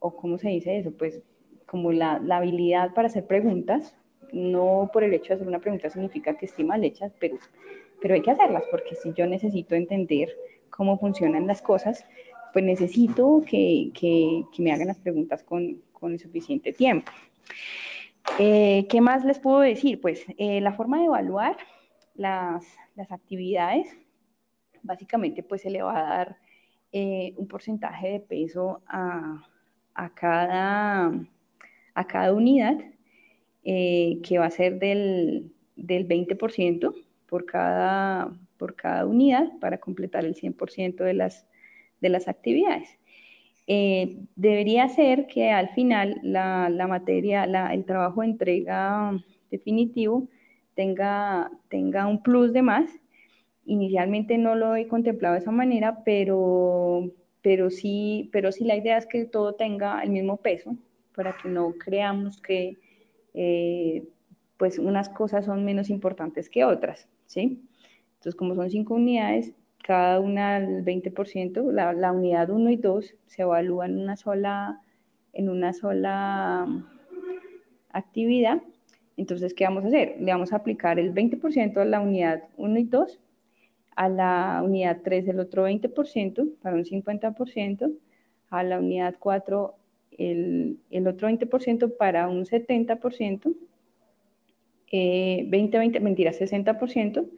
o 0.00 0.16
cómo 0.16 0.36
se 0.38 0.48
dice 0.48 0.78
eso, 0.78 0.92
pues 0.92 1.22
como 1.66 1.92
la, 1.92 2.18
la, 2.18 2.38
habilidad 2.38 2.92
para 2.92 3.06
hacer 3.06 3.26
preguntas, 3.26 3.94
no 4.32 4.90
por 4.92 5.04
el 5.04 5.14
hecho 5.14 5.28
de 5.28 5.34
hacer 5.34 5.48
una 5.48 5.60
pregunta 5.60 5.90
significa 5.90 6.36
que 6.36 6.46
esté 6.46 6.64
mal 6.64 6.82
hecha, 6.82 7.12
pero, 7.20 7.38
pero 8.00 8.14
hay 8.14 8.22
que 8.22 8.30
hacerlas 8.30 8.64
porque 8.70 8.94
si 8.94 9.12
yo 9.12 9.26
necesito 9.26 9.74
entender 9.74 10.28
cómo 10.70 10.98
funcionan 10.98 11.46
las 11.46 11.62
cosas, 11.62 12.04
pues 12.52 12.64
necesito 12.64 13.42
que, 13.46 13.90
que, 13.94 14.44
me 14.62 14.72
hagan 14.72 14.88
las 14.88 14.98
preguntas 14.98 15.42
con, 15.42 15.82
con 15.92 16.12
el 16.12 16.18
suficiente 16.18 16.72
tiempo. 16.72 17.10
Eh, 18.38 18.86
¿Qué 18.88 19.00
más 19.00 19.24
les 19.24 19.38
puedo 19.38 19.60
decir? 19.60 20.00
Pues 20.00 20.24
eh, 20.36 20.60
la 20.60 20.72
forma 20.72 20.98
de 20.98 21.06
evaluar 21.06 21.56
las, 22.14 22.64
las, 22.94 23.10
actividades, 23.10 23.86
básicamente 24.82 25.42
pues 25.42 25.62
se 25.62 25.70
le 25.70 25.82
va 25.82 25.98
a 25.98 26.16
dar 26.16 26.36
eh, 26.92 27.34
un 27.36 27.48
porcentaje 27.48 28.08
de 28.08 28.20
peso 28.20 28.82
a, 28.86 29.46
a, 29.94 30.14
cada, 30.14 31.12
a 31.94 32.06
cada 32.06 32.32
unidad, 32.32 32.78
que 33.64 34.38
va 34.38 34.46
a 34.46 34.50
ser 34.50 34.78
del, 34.78 35.52
del 35.76 36.08
20% 36.08 36.94
por 37.28 37.44
cada, 37.44 38.32
por 38.56 38.74
cada 38.74 39.06
unidad 39.06 39.50
para 39.60 39.78
completar 39.78 40.24
el 40.24 40.34
100% 40.34 41.04
de 41.04 41.14
las, 41.14 41.46
de 42.00 42.08
las 42.08 42.28
actividades. 42.28 42.88
Eh, 43.66 44.22
debería 44.34 44.88
ser 44.88 45.26
que 45.26 45.50
al 45.50 45.68
final 45.70 46.20
la, 46.22 46.70
la 46.70 46.86
materia, 46.86 47.46
la, 47.46 47.74
el 47.74 47.84
trabajo 47.84 48.22
de 48.22 48.28
entrega 48.28 49.12
definitivo 49.50 50.28
tenga, 50.74 51.50
tenga 51.68 52.06
un 52.06 52.22
plus 52.22 52.52
de 52.52 52.62
más. 52.62 52.90
Inicialmente 53.66 54.38
no 54.38 54.54
lo 54.54 54.74
he 54.74 54.88
contemplado 54.88 55.34
de 55.34 55.40
esa 55.40 55.50
manera, 55.50 56.02
pero, 56.04 57.12
pero, 57.42 57.68
sí, 57.68 58.30
pero 58.32 58.52
sí 58.52 58.64
la 58.64 58.76
idea 58.76 58.96
es 58.96 59.06
que 59.06 59.26
todo 59.26 59.54
tenga 59.54 60.02
el 60.02 60.10
mismo 60.10 60.38
peso 60.38 60.76
para 61.14 61.36
que 61.36 61.48
no 61.50 61.72
creamos 61.72 62.40
que 62.40 62.78
eh, 63.34 64.04
pues 64.56 64.78
unas 64.78 65.08
cosas 65.10 65.44
son 65.44 65.64
menos 65.64 65.90
importantes 65.90 66.48
que 66.48 66.64
otras, 66.64 67.08
¿sí? 67.28 67.62
Entonces, 68.14 68.34
como 68.34 68.56
son 68.56 68.68
cinco 68.68 68.94
unidades, 68.94 69.52
cada 69.84 70.18
una 70.18 70.56
al 70.56 70.84
20%, 70.84 71.70
la, 71.70 71.92
la 71.92 72.12
unidad 72.12 72.50
1 72.50 72.70
y 72.70 72.76
2 72.76 73.14
se 73.26 73.42
evalúan 73.42 73.92
en 73.92 73.98
una 74.00 74.16
sola, 74.16 74.80
en 75.32 75.48
una 75.48 75.72
sola 75.72 76.64
um, 76.66 76.84
actividad. 77.90 78.60
Entonces, 79.16 79.54
¿qué 79.54 79.64
vamos 79.64 79.84
a 79.84 79.88
hacer? 79.88 80.16
Le 80.18 80.32
vamos 80.32 80.52
a 80.52 80.56
aplicar 80.56 80.98
el 80.98 81.14
20% 81.14 81.76
a 81.76 81.84
la 81.84 82.00
unidad 82.00 82.42
1 82.56 82.78
y 82.78 82.84
2, 82.84 83.20
a 83.94 84.08
la 84.08 84.60
unidad 84.64 84.98
3 85.04 85.28
el 85.28 85.40
otro 85.40 85.68
20% 85.68 86.54
para 86.60 86.76
un 86.76 86.84
50%, 86.84 87.92
a 88.50 88.62
la 88.62 88.78
unidad 88.78 89.14
4 89.18 89.74
el, 90.18 90.80
el 90.90 91.06
otro 91.06 91.28
20% 91.28 91.96
para 91.96 92.28
un 92.28 92.44
70%, 92.44 93.54
eh, 94.90 95.44
20, 95.48 95.78
20, 95.78 96.00
mentira, 96.00 96.32
60%, 96.32 97.28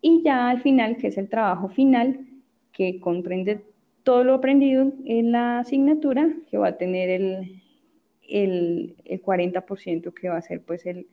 y 0.00 0.22
ya 0.22 0.48
al 0.50 0.60
final, 0.62 0.96
que 0.96 1.08
es 1.08 1.18
el 1.18 1.28
trabajo 1.28 1.68
final, 1.68 2.26
que 2.72 3.00
comprende 3.00 3.60
todo 4.02 4.24
lo 4.24 4.34
aprendido 4.34 4.92
en 5.04 5.32
la 5.32 5.60
asignatura, 5.60 6.32
que 6.50 6.58
va 6.58 6.68
a 6.68 6.76
tener 6.76 7.10
el, 7.10 7.62
el, 8.28 8.96
el 9.04 9.22
40% 9.22 10.14
que 10.14 10.28
va 10.28 10.36
a 10.36 10.42
ser 10.42 10.62
pues 10.62 10.86
el, 10.86 11.06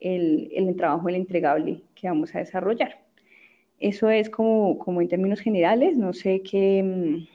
el, 0.00 0.50
el, 0.54 0.76
trabajo, 0.76 1.08
el 1.08 1.16
entregable 1.16 1.82
que 1.94 2.08
vamos 2.08 2.34
a 2.34 2.38
desarrollar. 2.38 3.02
Eso 3.80 4.10
es 4.10 4.30
como, 4.30 4.78
como 4.78 5.02
en 5.02 5.08
términos 5.08 5.40
generales, 5.40 5.96
no 5.98 6.12
sé 6.12 6.42
qué, 6.42 7.26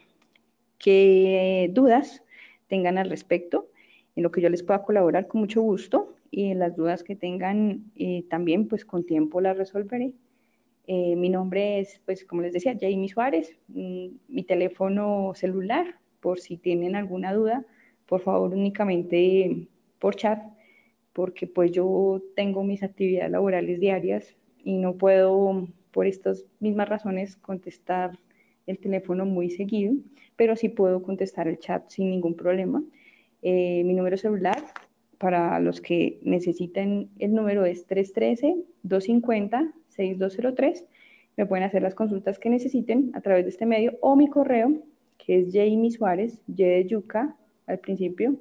qué 0.78 1.70
dudas 1.74 2.24
tengan 2.68 2.98
al 2.98 3.10
respecto, 3.10 3.70
en 4.16 4.24
lo 4.24 4.32
que 4.32 4.42
yo 4.42 4.50
les 4.50 4.64
pueda 4.64 4.84
colaborar 4.84 5.28
con 5.28 5.42
mucho 5.42 5.62
gusto 5.62 6.17
y 6.32 6.54
las 6.54 6.76
dudas 6.76 7.04
que 7.04 7.16
tengan 7.16 7.92
eh, 7.96 8.24
también 8.30 8.68
pues 8.68 8.86
con 8.86 9.06
tiempo 9.06 9.42
las 9.42 9.58
resolveré. 9.58 10.14
Eh, 10.88 11.16
mi 11.18 11.30
nombre 11.30 11.80
es, 11.80 12.02
pues 12.06 12.24
como 12.26 12.42
les 12.42 12.54
decía, 12.54 12.78
Jamie 12.80 13.10
Suárez. 13.10 13.58
Mm, 13.68 14.08
mi 14.28 14.44
teléfono 14.44 15.34
celular, 15.36 16.00
por 16.22 16.40
si 16.40 16.58
tienen 16.58 16.96
alguna 16.96 17.34
duda, 17.34 17.66
por 18.06 18.22
favor 18.22 18.54
únicamente 18.54 19.68
por 20.00 20.16
chat, 20.16 20.42
porque 21.14 21.48
pues 21.48 21.72
yo 21.72 22.22
tengo 22.36 22.64
mis 22.64 22.84
actividades 22.84 23.32
laborales 23.32 23.80
diarias 23.80 24.36
y 24.64 24.78
no 24.78 24.98
puedo, 24.98 25.68
por 25.92 26.06
estas 26.08 26.46
mismas 26.60 26.90
razones, 26.90 27.36
contestar 27.38 28.18
el 28.66 28.80
teléfono 28.80 29.26
muy 29.26 29.50
seguido, 29.50 29.94
pero 30.36 30.56
sí 30.56 30.70
puedo 30.70 31.02
contestar 31.02 31.48
el 31.48 31.60
chat 31.60 31.90
sin 31.90 32.10
ningún 32.10 32.36
problema. 32.36 32.84
Eh, 33.42 33.84
mi 33.84 33.94
número 33.94 34.18
celular, 34.18 34.64
para 35.18 35.60
los 35.60 35.82
que 35.82 36.20
necesiten 36.24 37.10
el 37.20 37.34
número 37.34 37.66
es 37.66 37.86
313 37.86 38.64
250 38.84 39.74
6203. 39.90 40.86
Me 41.38 41.46
pueden 41.46 41.66
hacer 41.66 41.82
las 41.82 41.96
consultas 41.96 42.40
que 42.40 42.50
necesiten 42.50 43.12
a 43.14 43.22
través 43.22 43.46
de 43.46 43.50
este 43.50 43.66
medio 43.66 43.98
o 44.02 44.16
mi 44.16 44.28
correo, 44.28 44.74
que 45.18 45.40
es 45.40 45.50
Jamie 45.52 45.92
Suárez, 45.92 46.40
Y 46.48 46.64
de 46.64 46.86
Yuca 46.86 47.36
al 47.68 47.80
principio, 47.80 48.36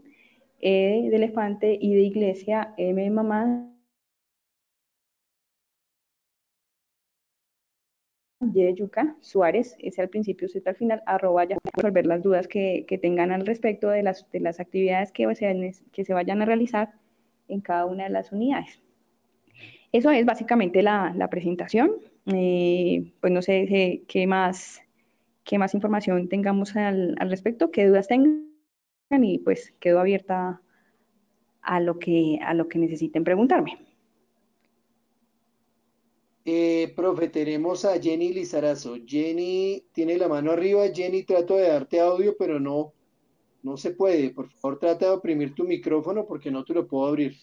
E 0.60 1.08
de 1.10 1.16
elefante, 1.16 1.76
y 1.80 1.94
de 1.94 2.02
iglesia, 2.02 2.74
M 2.76 3.10
mamá, 3.10 3.70
Y 8.54 8.62
de 8.62 8.74
Yuca, 8.74 9.16
Suárez, 9.20 9.76
ese 9.78 10.02
al 10.02 10.08
principio, 10.08 10.48
Z 10.48 10.68
al 10.68 10.76
final, 10.76 11.02
arroba 11.06 11.44
ya 11.44 11.56
resolver 11.74 12.06
las 12.06 12.22
dudas 12.22 12.48
que, 12.48 12.84
tengan 13.00 13.32
al 13.32 13.46
respecto 13.46 13.88
de 13.88 14.02
las, 14.02 14.30
de 14.30 14.40
las 14.40 14.60
actividades 14.60 15.12
que 15.12 15.26
se, 15.34 16.14
vayan 16.14 16.42
a 16.42 16.44
realizar 16.44 16.92
en 17.48 17.60
cada 17.60 17.86
una 17.86 18.04
de 18.04 18.10
las 18.10 18.32
unidades. 18.32 18.80
Eso 19.92 20.10
es 20.10 20.24
básicamente 20.24 20.82
la, 20.82 21.28
presentación. 21.30 21.92
Eh, 22.26 23.12
pues 23.20 23.32
no 23.32 23.42
sé 23.42 24.04
qué 24.08 24.26
más, 24.26 24.82
qué 25.44 25.58
más 25.58 25.74
información 25.74 26.28
tengamos 26.28 26.76
al, 26.76 27.16
respecto, 27.30 27.70
qué 27.70 27.86
dudas 27.86 28.08
tengan 28.08 28.44
y 29.10 29.38
pues 29.38 29.72
quedo 29.78 30.00
abierta 30.00 30.60
a 31.62 31.80
lo 31.80 31.98
que 31.98 32.38
necesiten 32.74 33.24
preguntarme. 33.24 33.78
Eh, 36.48 36.92
profe, 36.94 37.28
tenemos 37.28 37.84
a 37.84 38.00
Jenny 38.00 38.32
Lizarazo. 38.32 38.98
Jenny 39.04 39.84
tiene 39.92 40.16
la 40.16 40.28
mano 40.28 40.52
arriba. 40.52 40.86
Jenny, 40.94 41.24
trato 41.24 41.56
de 41.56 41.66
darte 41.66 41.98
audio, 41.98 42.36
pero 42.38 42.60
no, 42.60 42.92
no 43.64 43.76
se 43.76 43.90
puede. 43.90 44.30
Por 44.30 44.48
favor, 44.50 44.78
trata 44.78 45.06
de 45.06 45.10
oprimir 45.10 45.56
tu 45.56 45.64
micrófono 45.64 46.24
porque 46.24 46.52
no 46.52 46.64
te 46.64 46.72
lo 46.72 46.86
puedo 46.86 47.08
abrir. 47.08 47.36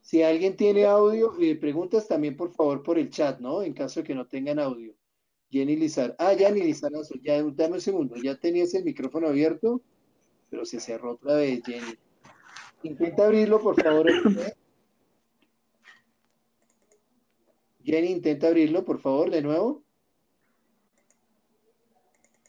Si 0.00 0.22
alguien 0.22 0.56
tiene 0.56 0.86
audio, 0.86 1.34
eh, 1.38 1.54
preguntas 1.56 2.08
también 2.08 2.34
por 2.34 2.50
favor 2.50 2.82
por 2.82 2.98
el 2.98 3.10
chat, 3.10 3.38
¿no? 3.40 3.62
En 3.62 3.74
caso 3.74 4.00
de 4.00 4.06
que 4.06 4.14
no 4.14 4.26
tengan 4.26 4.58
audio. 4.58 4.94
Jenny 5.50 5.76
Lizar. 5.76 6.16
Ah, 6.18 6.34
Jenny 6.34 6.62
Lizarazo, 6.62 7.14
ya 7.22 7.42
dame 7.42 7.74
un 7.74 7.80
segundo. 7.82 8.16
Ya 8.16 8.36
tenías 8.36 8.72
el 8.72 8.84
micrófono 8.84 9.28
abierto, 9.28 9.82
pero 10.48 10.64
se 10.64 10.80
cerró 10.80 11.12
otra 11.12 11.34
vez, 11.34 11.60
Jenny. 11.62 11.94
Intenta 12.84 13.26
abrirlo, 13.26 13.60
por 13.60 13.78
favor. 13.82 14.06
Jenny, 17.94 18.10
intenta 18.10 18.48
abrirlo, 18.48 18.84
por 18.84 18.98
favor, 18.98 19.30
de 19.30 19.40
nuevo. 19.40 19.84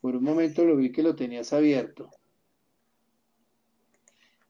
Por 0.01 0.15
un 0.15 0.23
momento 0.23 0.65
lo 0.65 0.75
vi 0.75 0.91
que 0.91 1.03
lo 1.03 1.15
tenías 1.15 1.53
abierto. 1.53 2.09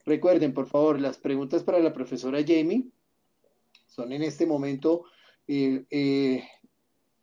Recuerden, 0.05 0.53
por 0.53 0.67
favor, 0.67 1.01
las 1.01 1.17
preguntas 1.17 1.63
para 1.63 1.79
la 1.79 1.91
profesora 1.91 2.39
Jamie 2.47 2.85
son 3.87 4.13
en 4.13 4.23
este 4.23 4.45
momento 4.45 5.03
eh, 5.49 5.83
eh, 5.89 6.47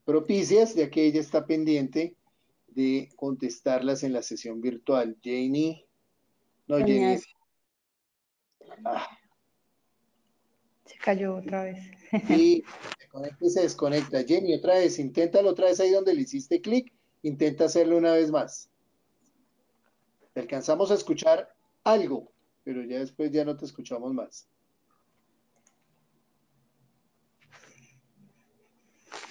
propicias, 0.04 0.74
ya 0.74 0.90
que 0.90 1.06
ella 1.06 1.20
está 1.20 1.46
pendiente 1.46 2.16
de 2.66 3.08
contestarlas 3.16 4.02
en 4.02 4.12
la 4.12 4.22
sesión 4.22 4.61
virtual. 4.61 5.16
Janie, 5.24 5.87
no, 6.66 6.78
Janie. 6.78 7.22
Ah. 8.85 9.08
Se 10.92 10.98
cayó 10.98 11.37
otra 11.37 11.64
vez. 11.64 11.78
Sí, 12.26 12.62
conecta 13.11 13.46
y 13.46 13.50
se 13.50 13.62
desconecta. 13.62 14.22
Jenny, 14.24 14.55
otra 14.55 14.74
vez, 14.74 14.98
inténtalo 14.98 15.50
otra 15.50 15.66
vez 15.66 15.81
ahí 15.81 15.90
donde 15.90 16.14
le 16.14 16.22
hiciste 16.22 16.61
clic, 16.61 16.92
intenta 17.22 17.64
hacerlo 17.64 17.96
una 17.96 18.12
vez 18.12 18.31
más. 18.31 18.68
Te 20.35 20.40
alcanzamos 20.40 20.90
a 20.90 20.94
escuchar 20.94 21.55
algo, 21.85 22.33
pero 22.64 22.85
ya 22.85 22.98
después 22.98 23.31
ya 23.31 23.44
no 23.44 23.57
te 23.57 23.64
escuchamos 23.64 24.12
más. 24.12 24.48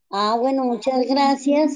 Ah, 0.10 0.36
bueno, 0.40 0.64
muchas 0.66 1.06
gracias. 1.08 1.74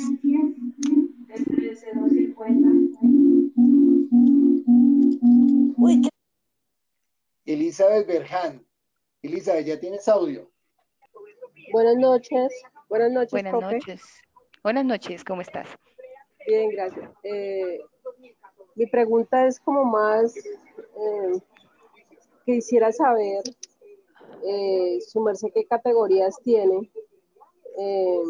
Uy, 5.77 6.09
Elizabeth 7.45 8.07
Berhan. 8.07 8.65
Elizabeth, 9.25 9.65
¿ya 9.65 9.79
tienes 9.79 10.07
audio? 10.07 10.47
Buenas 11.71 11.95
noches. 11.97 12.53
Buenas 12.89 13.11
noches, 13.11 13.31
Buenas 13.31 13.51
profe. 13.51 13.75
noches. 13.77 14.01
Buenas 14.63 14.85
noches, 14.85 15.23
¿cómo 15.23 15.41
estás? 15.41 15.67
Bien, 16.45 16.69
gracias. 16.69 17.09
Eh, 17.23 17.79
mi 18.75 18.85
pregunta 18.85 19.47
es 19.47 19.59
como 19.59 19.83
más, 19.83 20.35
eh, 20.37 21.39
quisiera 22.45 22.91
saber, 22.91 23.41
eh, 24.47 24.99
su 25.01 25.21
merced 25.21 25.49
qué 25.55 25.65
categorías 25.65 26.37
tiene 26.43 26.91
eh, 27.79 28.23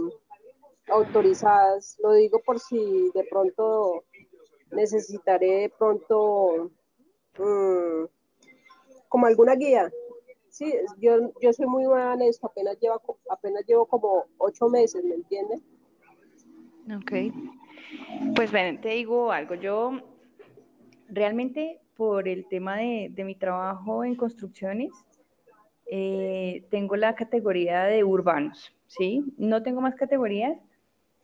autorizadas. 0.88 1.98
Lo 2.02 2.14
digo 2.14 2.40
por 2.46 2.58
si 2.60 3.12
de 3.14 3.24
pronto 3.30 4.06
necesitaré 4.72 5.62
de 5.62 5.70
pronto 5.78 6.72
mm, 7.38 8.06
como 9.10 9.26
alguna 9.26 9.56
guía. 9.56 9.92
Sí, 10.56 10.74
yo, 11.00 11.34
yo 11.42 11.52
soy 11.52 11.66
muy 11.66 11.84
nueva 11.84 12.14
en 12.14 12.22
esto, 12.22 12.48
apenas, 12.48 12.80
lleva, 12.80 13.02
apenas 13.30 13.66
llevo 13.68 13.86
como 13.86 14.24
ocho 14.38 14.70
meses, 14.70 15.04
¿me 15.04 15.16
entiendes? 15.16 15.60
Ok. 16.96 17.12
Pues 18.38 18.54
ven, 18.54 18.80
te 18.80 18.88
digo 18.92 19.34
algo. 19.34 19.56
Yo 19.56 20.00
realmente 21.10 21.82
por 21.98 22.30
el 22.30 22.48
tema 22.48 22.78
de, 22.78 23.10
de 23.12 23.26
mi 23.26 23.36
trabajo 23.36 24.06
en 24.06 24.16
construcciones, 24.16 24.94
eh, 25.88 26.66
tengo 26.70 26.96
la 26.96 27.16
categoría 27.16 27.84
de 27.84 28.06
urbanos, 28.06 28.74
¿sí? 28.88 29.26
No 29.38 29.62
tengo 29.62 29.82
más 29.82 29.96
categorías 29.96 30.58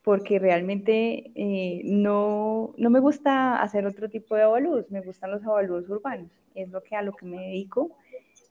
porque 0.04 0.40
realmente 0.40 1.32
eh, 1.36 1.84
no, 1.86 2.74
no 2.76 2.90
me 2.90 3.00
gusta 3.00 3.62
hacer 3.62 3.86
otro 3.86 4.10
tipo 4.10 4.36
de 4.36 4.42
avalúos, 4.42 4.92
me 4.92 5.00
gustan 5.00 5.32
los 5.32 5.46
avalúos 5.46 5.90
urbanos, 5.90 6.30
es 6.54 6.68
lo 6.68 6.84
que 6.84 6.98
a 6.98 7.02
lo 7.02 7.14
que 7.14 7.26
me 7.26 7.38
dedico. 7.38 7.96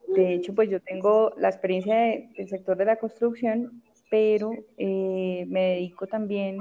De 0.08 0.34
hecho, 0.34 0.54
pues 0.54 0.68
yo 0.68 0.80
tengo 0.80 1.32
la 1.36 1.48
experiencia 1.48 1.94
de, 1.94 2.30
del 2.36 2.48
sector 2.48 2.76
de 2.76 2.84
la 2.84 2.96
construcción, 2.96 3.82
pero 4.10 4.52
eh, 4.76 5.44
me 5.48 5.74
dedico 5.74 6.06
también 6.06 6.58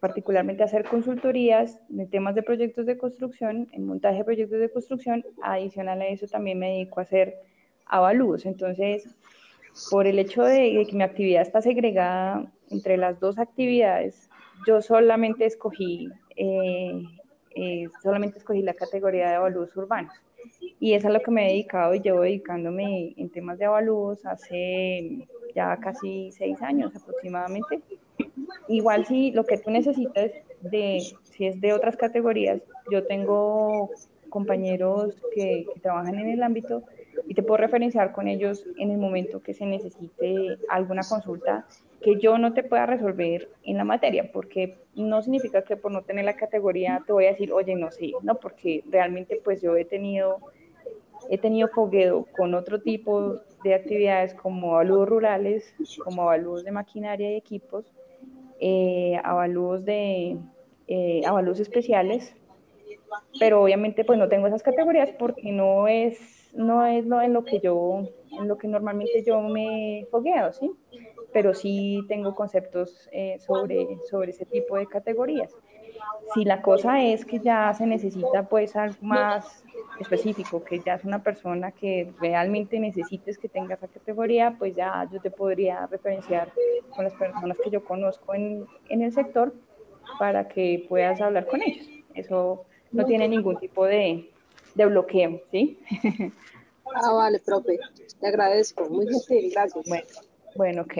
particularmente 0.00 0.62
a 0.62 0.66
hacer 0.66 0.84
consultorías 0.84 1.80
de 1.88 2.06
temas 2.06 2.34
de 2.34 2.42
proyectos 2.42 2.86
de 2.86 2.98
construcción, 2.98 3.68
en 3.72 3.86
montaje 3.86 4.18
de 4.18 4.24
proyectos 4.24 4.60
de 4.60 4.70
construcción. 4.70 5.24
Adicional 5.42 6.00
a 6.02 6.06
eso 6.06 6.26
también 6.26 6.58
me 6.58 6.70
dedico 6.70 7.00
a 7.00 7.04
hacer 7.04 7.34
avalúos. 7.86 8.46
Entonces, 8.46 9.08
por 9.90 10.06
el 10.06 10.18
hecho 10.18 10.44
de, 10.44 10.86
que 10.88 10.96
mi 10.96 11.02
actividad 11.02 11.42
está 11.42 11.62
segregada 11.62 12.52
entre 12.70 12.96
las 12.96 13.18
dos 13.18 13.38
actividades, 13.38 14.28
yo 14.66 14.82
solamente 14.82 15.46
escogí, 15.46 16.08
eh, 16.36 17.02
eh, 17.56 17.86
solamente 18.02 18.38
escogí 18.38 18.62
la 18.62 18.74
categoría 18.74 19.30
de 19.30 19.34
avalúos 19.36 19.74
urbanos. 19.76 20.12
Y 20.80 20.94
es 20.94 21.04
a 21.04 21.10
lo 21.10 21.20
que 21.20 21.30
me 21.30 21.46
he 21.46 21.52
dedicado 21.52 21.94
y 21.94 22.00
llevo 22.00 22.20
dedicándome 22.20 23.14
en 23.16 23.30
temas 23.30 23.58
de 23.58 23.66
avalúos 23.66 24.24
hace 24.26 25.26
ya 25.54 25.76
casi 25.78 26.30
seis 26.32 26.60
años 26.62 26.94
aproximadamente. 26.94 27.80
Igual 28.68 29.06
si 29.06 29.32
lo 29.32 29.44
que 29.44 29.58
tú 29.58 29.70
necesites 29.70 30.32
de, 30.60 31.02
si 31.24 31.46
es 31.46 31.60
de 31.60 31.72
otras 31.72 31.96
categorías, 31.96 32.60
yo 32.90 33.06
tengo 33.06 33.90
compañeros 34.28 35.14
que, 35.34 35.66
que 35.72 35.80
trabajan 35.80 36.18
en 36.18 36.28
el 36.28 36.42
ámbito 36.42 36.82
y 37.26 37.34
te 37.34 37.42
puedo 37.42 37.58
referenciar 37.58 38.12
con 38.12 38.28
ellos 38.28 38.64
en 38.78 38.90
el 38.90 38.98
momento 38.98 39.42
que 39.42 39.54
se 39.54 39.66
necesite 39.66 40.58
alguna 40.68 41.02
consulta 41.02 41.66
que 42.00 42.16
yo 42.18 42.38
no 42.38 42.54
te 42.54 42.62
pueda 42.62 42.86
resolver 42.86 43.48
en 43.64 43.76
la 43.76 43.84
materia, 43.84 44.30
porque 44.32 44.78
no 44.94 45.20
significa 45.22 45.62
que 45.62 45.76
por 45.76 45.92
no 45.92 46.02
tener 46.02 46.24
la 46.24 46.36
categoría 46.36 47.02
te 47.06 47.12
voy 47.12 47.26
a 47.26 47.30
decir, 47.30 47.52
oye, 47.52 47.74
no 47.74 47.90
sé, 47.90 48.12
no, 48.22 48.36
porque 48.36 48.84
realmente 48.88 49.40
pues 49.42 49.60
yo 49.60 49.76
he 49.76 49.84
tenido, 49.84 50.38
he 51.28 51.38
tenido 51.38 51.68
fogueo 51.68 52.26
con 52.36 52.54
otro 52.54 52.80
tipo 52.80 53.40
de 53.64 53.74
actividades 53.74 54.34
como 54.34 54.74
avalúos 54.74 55.08
rurales, 55.08 55.74
como 56.04 56.22
avalúos 56.22 56.64
de 56.64 56.70
maquinaria 56.70 57.32
y 57.32 57.36
equipos, 57.36 57.92
eh, 58.60 59.18
avalúos 59.24 59.84
de 59.84 60.38
eh, 60.86 61.22
avalúos 61.26 61.60
especiales, 61.60 62.34
pero 63.38 63.62
obviamente 63.62 64.04
pues 64.04 64.18
no 64.18 64.28
tengo 64.28 64.46
esas 64.46 64.62
categorías 64.62 65.10
porque 65.18 65.50
no 65.52 65.88
es, 65.88 66.50
no 66.54 66.86
es 66.86 67.06
lo 67.06 67.20
en 67.20 67.32
lo 67.32 67.44
que 67.44 67.58
yo, 67.60 68.08
en 68.38 68.48
lo 68.48 68.56
que 68.56 68.68
normalmente 68.68 69.24
yo 69.24 69.40
me 69.40 70.06
fogueo, 70.10 70.52
¿sí? 70.52 70.70
Pero 71.32 71.54
sí 71.54 72.04
tengo 72.08 72.34
conceptos 72.34 73.08
eh, 73.12 73.38
sobre, 73.38 73.98
sobre 74.08 74.30
ese 74.30 74.44
tipo 74.44 74.76
de 74.76 74.86
categorías. 74.86 75.52
Si 76.34 76.44
la 76.44 76.62
cosa 76.62 77.02
es 77.02 77.24
que 77.24 77.40
ya 77.40 77.72
se 77.74 77.86
necesita 77.86 78.48
pues 78.48 78.76
algo 78.76 78.96
más 79.00 79.64
específico, 79.98 80.62
que 80.62 80.80
ya 80.80 80.94
es 80.94 81.04
una 81.04 81.22
persona 81.22 81.72
que 81.72 82.12
realmente 82.20 82.78
necesites 82.78 83.38
que 83.38 83.48
tenga 83.48 83.74
esa 83.74 83.88
categoría, 83.88 84.54
pues 84.58 84.74
ya 84.74 85.08
yo 85.10 85.20
te 85.20 85.30
podría 85.30 85.86
referenciar 85.86 86.52
con 86.94 87.04
las 87.04 87.14
personas 87.14 87.56
que 87.62 87.70
yo 87.70 87.84
conozco 87.84 88.34
en, 88.34 88.66
en 88.88 89.02
el 89.02 89.12
sector 89.12 89.54
para 90.18 90.48
que 90.48 90.86
puedas 90.88 91.20
hablar 91.20 91.46
con 91.46 91.62
ellos. 91.62 91.86
Eso 92.14 92.64
no 92.92 93.04
tiene 93.04 93.28
ningún 93.28 93.58
tipo 93.58 93.84
de, 93.84 94.30
de 94.74 94.86
bloqueo, 94.86 95.40
¿sí? 95.50 95.78
Ah, 96.94 97.12
vale, 97.12 97.38
profe. 97.40 97.78
Te 98.20 98.26
agradezco. 98.26 98.88
Muy 98.88 99.06
gentil, 99.06 99.50
gracias. 99.52 99.86
Bueno, 99.86 100.06
bueno, 100.58 100.82
ok. 100.82 100.98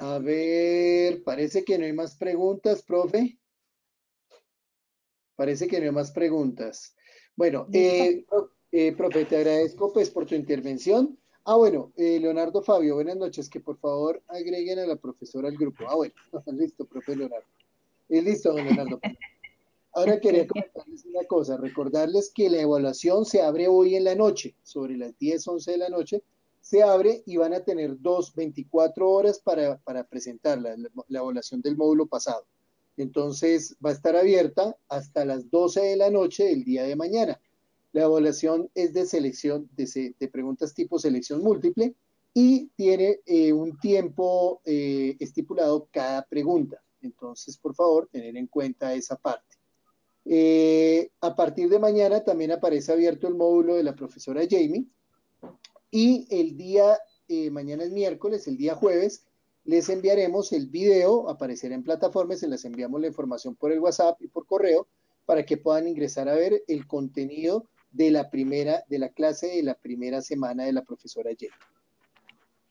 A 0.00 0.18
ver, 0.18 1.22
parece 1.22 1.64
que 1.64 1.78
no 1.78 1.84
hay 1.84 1.92
más 1.92 2.16
preguntas, 2.16 2.82
profe. 2.82 3.38
Parece 5.36 5.68
que 5.68 5.78
no 5.78 5.86
hay 5.86 5.92
más 5.92 6.10
preguntas. 6.10 6.96
Bueno, 7.36 7.68
eh, 7.72 8.24
eh, 8.72 8.92
profe, 8.96 9.24
te 9.26 9.36
agradezco 9.36 9.92
pues 9.92 10.10
por 10.10 10.26
tu 10.26 10.34
intervención. 10.34 11.16
Ah, 11.44 11.54
bueno, 11.54 11.92
eh, 11.96 12.18
Leonardo 12.18 12.62
Fabio, 12.62 12.96
buenas 12.96 13.18
noches. 13.18 13.48
Que 13.48 13.60
por 13.60 13.78
favor 13.78 14.20
agreguen 14.26 14.80
a 14.80 14.86
la 14.86 14.96
profesora 14.96 15.48
al 15.48 15.56
grupo. 15.56 15.84
Ah, 15.88 15.94
bueno, 15.94 16.14
listo, 16.58 16.86
profe 16.86 17.14
Leonardo. 17.14 17.46
Listo, 18.08 18.52
don 18.52 18.64
Leonardo. 18.64 19.00
Ahora 19.92 20.20
quería 20.20 20.46
comentarles 20.46 21.04
una 21.04 21.24
cosa, 21.24 21.56
recordarles 21.56 22.30
que 22.34 22.50
la 22.50 22.60
evaluación 22.60 23.24
se 23.24 23.42
abre 23.42 23.68
hoy 23.68 23.96
en 23.96 24.04
la 24.04 24.14
noche, 24.14 24.54
sobre 24.62 24.96
las 24.96 25.16
10, 25.18 25.48
11 25.48 25.70
de 25.72 25.78
la 25.78 25.88
noche, 25.88 26.22
se 26.60 26.82
abre 26.82 27.22
y 27.26 27.36
van 27.36 27.54
a 27.54 27.64
tener 27.64 28.00
dos, 28.00 28.34
24 28.34 29.08
horas 29.08 29.40
para, 29.40 29.78
para 29.78 30.04
presentarla, 30.04 30.76
la, 30.76 30.88
la 31.08 31.18
evaluación 31.18 31.62
del 31.62 31.76
módulo 31.76 32.06
pasado. 32.06 32.44
Entonces 32.96 33.76
va 33.84 33.90
a 33.90 33.94
estar 33.94 34.14
abierta 34.14 34.76
hasta 34.88 35.24
las 35.24 35.50
12 35.50 35.80
de 35.80 35.96
la 35.96 36.10
noche 36.10 36.44
del 36.44 36.64
día 36.64 36.84
de 36.84 36.96
mañana. 36.96 37.40
La 37.92 38.02
evaluación 38.02 38.70
es 38.74 38.92
de 38.92 39.06
selección, 39.06 39.68
de, 39.74 40.14
de 40.18 40.28
preguntas 40.28 40.74
tipo 40.74 40.98
selección 40.98 41.42
múltiple 41.42 41.94
y 42.34 42.68
tiene 42.76 43.20
eh, 43.26 43.52
un 43.52 43.78
tiempo 43.78 44.60
eh, 44.64 45.16
estipulado 45.18 45.88
cada 45.90 46.24
pregunta. 46.26 46.80
Entonces, 47.02 47.56
por 47.56 47.74
favor, 47.74 48.08
tener 48.12 48.36
en 48.36 48.46
cuenta 48.46 48.94
esa 48.94 49.16
parte. 49.16 49.56
Eh, 50.32 51.10
a 51.22 51.34
partir 51.34 51.68
de 51.68 51.80
mañana 51.80 52.22
también 52.22 52.52
aparece 52.52 52.92
abierto 52.92 53.26
el 53.26 53.34
módulo 53.34 53.74
de 53.74 53.82
la 53.82 53.96
profesora 53.96 54.42
Jamie 54.48 54.86
y 55.90 56.28
el 56.30 56.56
día, 56.56 56.96
eh, 57.26 57.50
mañana 57.50 57.82
es 57.82 57.90
miércoles, 57.90 58.46
el 58.46 58.56
día 58.56 58.76
jueves, 58.76 59.26
les 59.64 59.88
enviaremos 59.88 60.52
el 60.52 60.68
video, 60.68 61.28
aparecerá 61.28 61.74
en 61.74 61.82
plataformas, 61.82 62.38
se 62.38 62.46
les 62.46 62.64
enviamos 62.64 63.00
la 63.00 63.08
información 63.08 63.56
por 63.56 63.72
el 63.72 63.80
WhatsApp 63.80 64.22
y 64.22 64.28
por 64.28 64.46
correo 64.46 64.86
para 65.26 65.44
que 65.44 65.56
puedan 65.56 65.88
ingresar 65.88 66.28
a 66.28 66.36
ver 66.36 66.62
el 66.68 66.86
contenido 66.86 67.66
de 67.90 68.12
la 68.12 68.30
primera, 68.30 68.84
de 68.88 69.00
la 69.00 69.08
clase 69.08 69.48
de 69.48 69.64
la 69.64 69.74
primera 69.74 70.22
semana 70.22 70.64
de 70.64 70.72
la 70.72 70.84
profesora 70.84 71.30
J. 71.30 71.52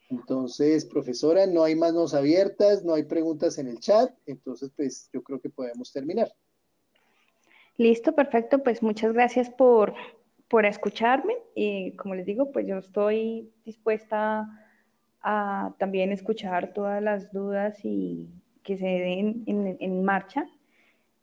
Entonces, 0.09 0.85
profesora, 0.85 1.45
no 1.45 1.65
hay 1.65 1.75
manos 1.75 2.13
abiertas, 2.13 2.85
no 2.85 2.93
hay 2.93 3.03
preguntas 3.03 3.57
en 3.57 3.67
el 3.67 3.81
chat, 3.81 4.17
entonces 4.27 4.71
pues 4.73 5.09
yo 5.11 5.21
creo 5.23 5.41
que 5.41 5.49
podemos 5.49 5.91
terminar. 5.91 6.33
Listo, 7.79 8.13
perfecto, 8.13 8.61
pues 8.61 8.83
muchas 8.83 9.13
gracias 9.13 9.49
por, 9.49 9.93
por 10.49 10.65
escucharme 10.65 11.33
y 11.55 11.93
como 11.93 12.13
les 12.13 12.25
digo, 12.25 12.51
pues 12.51 12.67
yo 12.67 12.77
estoy 12.77 13.53
dispuesta 13.63 14.49
a 15.21 15.73
también 15.79 16.11
escuchar 16.11 16.73
todas 16.73 17.01
las 17.01 17.31
dudas 17.31 17.79
y 17.85 18.27
que 18.63 18.75
se 18.75 18.85
den 18.85 19.43
en, 19.79 20.03
marcha. 20.03 20.45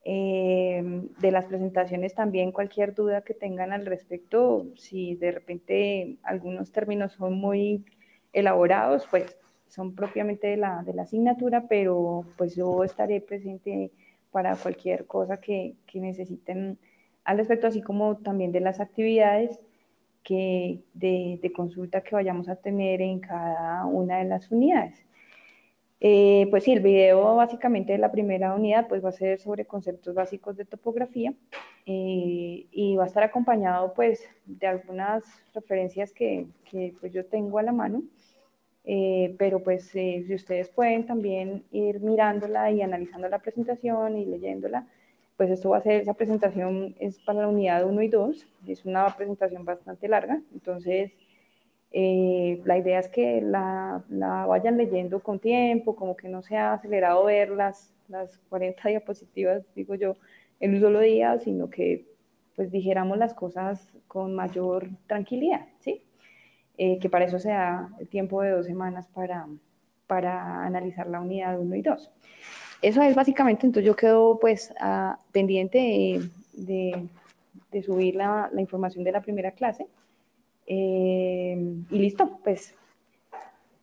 Eh, 0.03 0.83
de 1.19 1.31
las 1.31 1.45
presentaciones 1.45 2.15
también 2.15 2.53
cualquier 2.53 2.95
duda 2.95 3.21
que 3.21 3.35
tengan 3.35 3.73
al 3.73 3.85
respecto, 3.85 4.67
si 4.77 5.15
de 5.17 5.33
repente 5.33 6.17
algunos 6.23 6.73
términos 6.73 7.13
son 7.13 7.35
muy 7.35 7.85
elaborados, 8.33 9.07
pues 9.11 9.37
son 9.69 9.95
propiamente 9.95 10.47
de 10.47 10.57
la, 10.57 10.83
de 10.87 10.95
la 10.95 11.03
asignatura, 11.03 11.67
pero 11.69 12.25
pues 12.39 12.57
yo 12.57 12.83
estaré 12.83 13.21
presente 13.21 13.91
para 14.37 14.55
cualquier 14.55 15.07
cosa 15.07 15.39
que, 15.39 15.77
que 15.87 15.99
necesiten 15.99 16.79
al 17.25 17.39
respecto, 17.39 17.69
así 17.69 17.81
como 17.81 18.19
también 18.19 18.53
de 18.53 18.61
las 18.61 18.81
actividades 18.81 19.59
que 20.23 20.81
de, 20.93 21.39
de, 21.41 21.53
consulta 21.53 22.03
que 22.03 22.15
vayamos 22.15 22.47
a 22.51 22.57
tener 22.57 23.01
en 23.01 23.21
cada 23.21 23.87
una 23.87 24.19
de 24.19 24.27
las 24.27 24.51
unidades. 24.51 25.07
Eh, 26.01 26.49
pues 26.51 26.65
sí, 26.65 26.73
el 26.73 26.81
video 26.81 27.37
básicamente 27.37 27.93
de 27.93 27.99
la 27.99 28.13
primera 28.13 28.55
unidad 28.55 28.89
pues 28.89 29.03
va 29.03 29.09
a 29.09 29.13
ser 29.13 29.39
sobre 29.41 29.65
conceptos 29.65 30.15
básicos 30.15 30.55
de 30.59 30.67
topografía 30.67 31.33
eh, 31.87 32.67
y 32.71 32.95
va 32.95 33.05
a 33.05 33.07
estar 33.07 33.23
acompañado 33.23 33.95
pues 33.95 34.21
de 34.45 34.67
algunas 34.67 35.25
referencias 35.55 36.13
que, 36.13 36.47
que 36.71 36.95
pues 37.01 37.11
yo 37.11 37.25
tengo 37.25 37.59
a 37.59 37.63
la 37.63 37.73
mano, 37.73 38.03
eh, 38.87 39.35
pero 39.39 39.63
pues 39.63 39.95
eh, 39.97 40.25
si 40.27 40.35
ustedes 40.35 40.69
pueden 40.71 41.07
también 41.07 41.65
ir 41.73 42.01
mirándola 42.01 42.71
y 42.71 42.83
analizando 42.83 43.29
la 43.29 43.41
presentación 43.41 44.17
y 44.17 44.25
leyéndola, 44.25 44.87
pues 45.37 45.51
esto 45.51 45.71
va 45.71 45.79
a 45.79 45.83
ser, 45.83 46.03
esa 46.03 46.15
presentación 46.15 46.95
es 47.01 47.19
para 47.21 47.43
la 47.43 47.49
unidad 47.49 47.85
1 47.85 48.03
y 48.03 48.09
2, 48.09 48.47
es 48.69 48.85
una 48.87 49.15
presentación 49.17 49.65
bastante 49.65 50.09
larga, 50.09 50.41
entonces 50.55 51.13
eh, 51.91 52.63
la 52.65 52.79
idea 52.79 53.01
es 53.01 53.09
que 53.09 53.41
la, 53.43 54.05
la, 54.09 54.47
vayan 54.47 54.77
leyendo 54.77 55.21
con 55.21 55.41
tiempo, 55.41 55.97
como 55.97 56.17
que 56.17 56.29
no 56.29 56.43
sea 56.43 56.75
acelerado 56.75 57.25
ver 57.25 57.51
las, 57.51 57.93
las 58.09 58.39
40 58.51 58.89
diapositivas, 58.89 59.65
digo 59.75 59.95
yo, 59.97 60.17
en 60.61 60.75
un 60.75 60.81
solo 60.81 61.01
día, 61.01 61.39
sino 61.41 61.71
que 61.71 62.07
pues 62.55 62.71
dijéramos 62.71 63.19
las 63.19 63.35
cosas 63.35 63.93
con 64.09 64.35
mayor 64.35 64.89
tranquilidad, 65.07 65.67
¿sí? 65.81 66.06
Eh, 66.79 66.99
que 66.99 67.09
para 67.09 67.25
eso 67.25 67.39
se 67.39 67.49
da 67.49 67.89
el 67.99 68.09
tiempo 68.09 68.43
de 68.43 68.51
dos 68.51 68.67
semanas 68.67 69.07
para, 69.15 69.47
para 70.07 70.65
analizar 70.65 71.07
la 71.07 71.21
unidad 71.21 71.59
1 71.59 71.75
y 71.75 71.83
2. 71.83 72.11
Eso 72.83 73.03
es 73.03 73.15
básicamente, 73.15 73.67
entonces 73.67 73.87
yo 73.87 73.97
quedo 73.97 74.39
pues 74.39 74.73
a, 74.79 75.19
pendiente 75.33 75.79
de, 75.79 76.29
de, 76.53 77.09
de 77.73 77.83
subir 77.83 78.17
la, 78.17 78.51
la 78.53 78.61
información 78.61 79.05
de 79.05 79.13
la 79.13 79.23
primera 79.23 79.53
clase. 79.53 79.87
Eh, 80.67 81.57
y 81.91 81.99
listo, 81.99 82.39
pues 82.45 82.75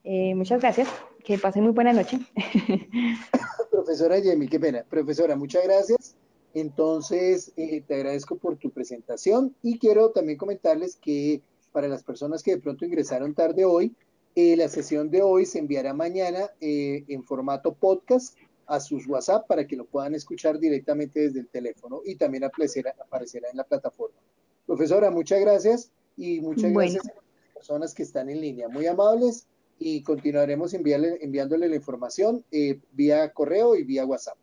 eh, 0.03 0.35
muchas 0.35 0.61
gracias. 0.61 0.87
Que 1.23 1.37
pasen 1.37 1.63
muy 1.63 1.71
buena 1.71 1.93
noche. 1.93 2.19
Profesora 3.71 4.19
Yemi, 4.19 4.47
qué 4.47 4.59
pena. 4.59 4.83
Profesora, 4.89 5.35
muchas 5.35 5.63
gracias. 5.63 6.15
Entonces, 6.53 7.51
eh, 7.55 7.81
te 7.87 7.95
agradezco 7.95 8.35
por 8.35 8.57
tu 8.57 8.69
presentación 8.69 9.55
y 9.63 9.79
quiero 9.79 10.11
también 10.11 10.37
comentarles 10.37 10.97
que 10.97 11.41
para 11.73 11.89
las 11.89 12.03
personas 12.03 12.41
que 12.41 12.51
de 12.55 12.61
pronto 12.61 12.85
ingresaron 12.85 13.33
tarde 13.33 13.65
hoy, 13.65 13.93
eh, 14.35 14.55
la 14.55 14.69
sesión 14.69 15.09
de 15.09 15.21
hoy 15.21 15.45
se 15.45 15.59
enviará 15.59 15.93
mañana 15.93 16.49
eh, 16.61 17.03
en 17.09 17.23
formato 17.23 17.73
podcast 17.73 18.37
a 18.65 18.79
sus 18.79 19.05
WhatsApp 19.07 19.45
para 19.47 19.67
que 19.67 19.75
lo 19.75 19.85
puedan 19.85 20.15
escuchar 20.15 20.57
directamente 20.57 21.19
desde 21.19 21.41
el 21.41 21.47
teléfono 21.49 22.01
y 22.05 22.15
también 22.15 22.45
aparecerá, 22.45 22.95
aparecerá 23.03 23.49
en 23.49 23.57
la 23.57 23.65
plataforma. 23.65 24.17
Profesora, 24.65 25.11
muchas 25.11 25.41
gracias 25.41 25.91
y 26.15 26.39
muchas 26.39 26.71
Bueno. 26.71 26.93
gracias 26.93 27.05
a 27.07 27.15
las 27.15 27.53
personas 27.53 27.93
que 27.93 28.03
están 28.03 28.29
en 28.29 28.39
línea. 28.39 28.69
Muy 28.69 28.87
amables 28.87 29.47
y 29.79 30.01
continuaremos 30.03 30.73
enviarle- 30.73 31.17
enviándole 31.21 31.67
la 31.67 31.75
información 31.75 32.45
eh, 32.51 32.79
vía 32.93 33.33
correo 33.33 33.75
y 33.75 33.83
vía 33.83 34.05
WhatsApp. 34.05 34.37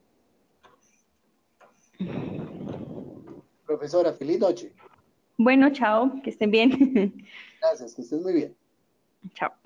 Profesora, 3.67 4.13
feliz 4.13 4.39
noche. 4.39 4.73
Bueno, 5.43 5.71
chao, 5.71 6.21
que 6.23 6.29
estén 6.29 6.51
bien. 6.51 6.71
Gracias, 7.63 7.95
que 7.95 8.03
estés 8.03 8.21
muy 8.21 8.35
bien. 8.35 8.55
chao. 9.33 9.60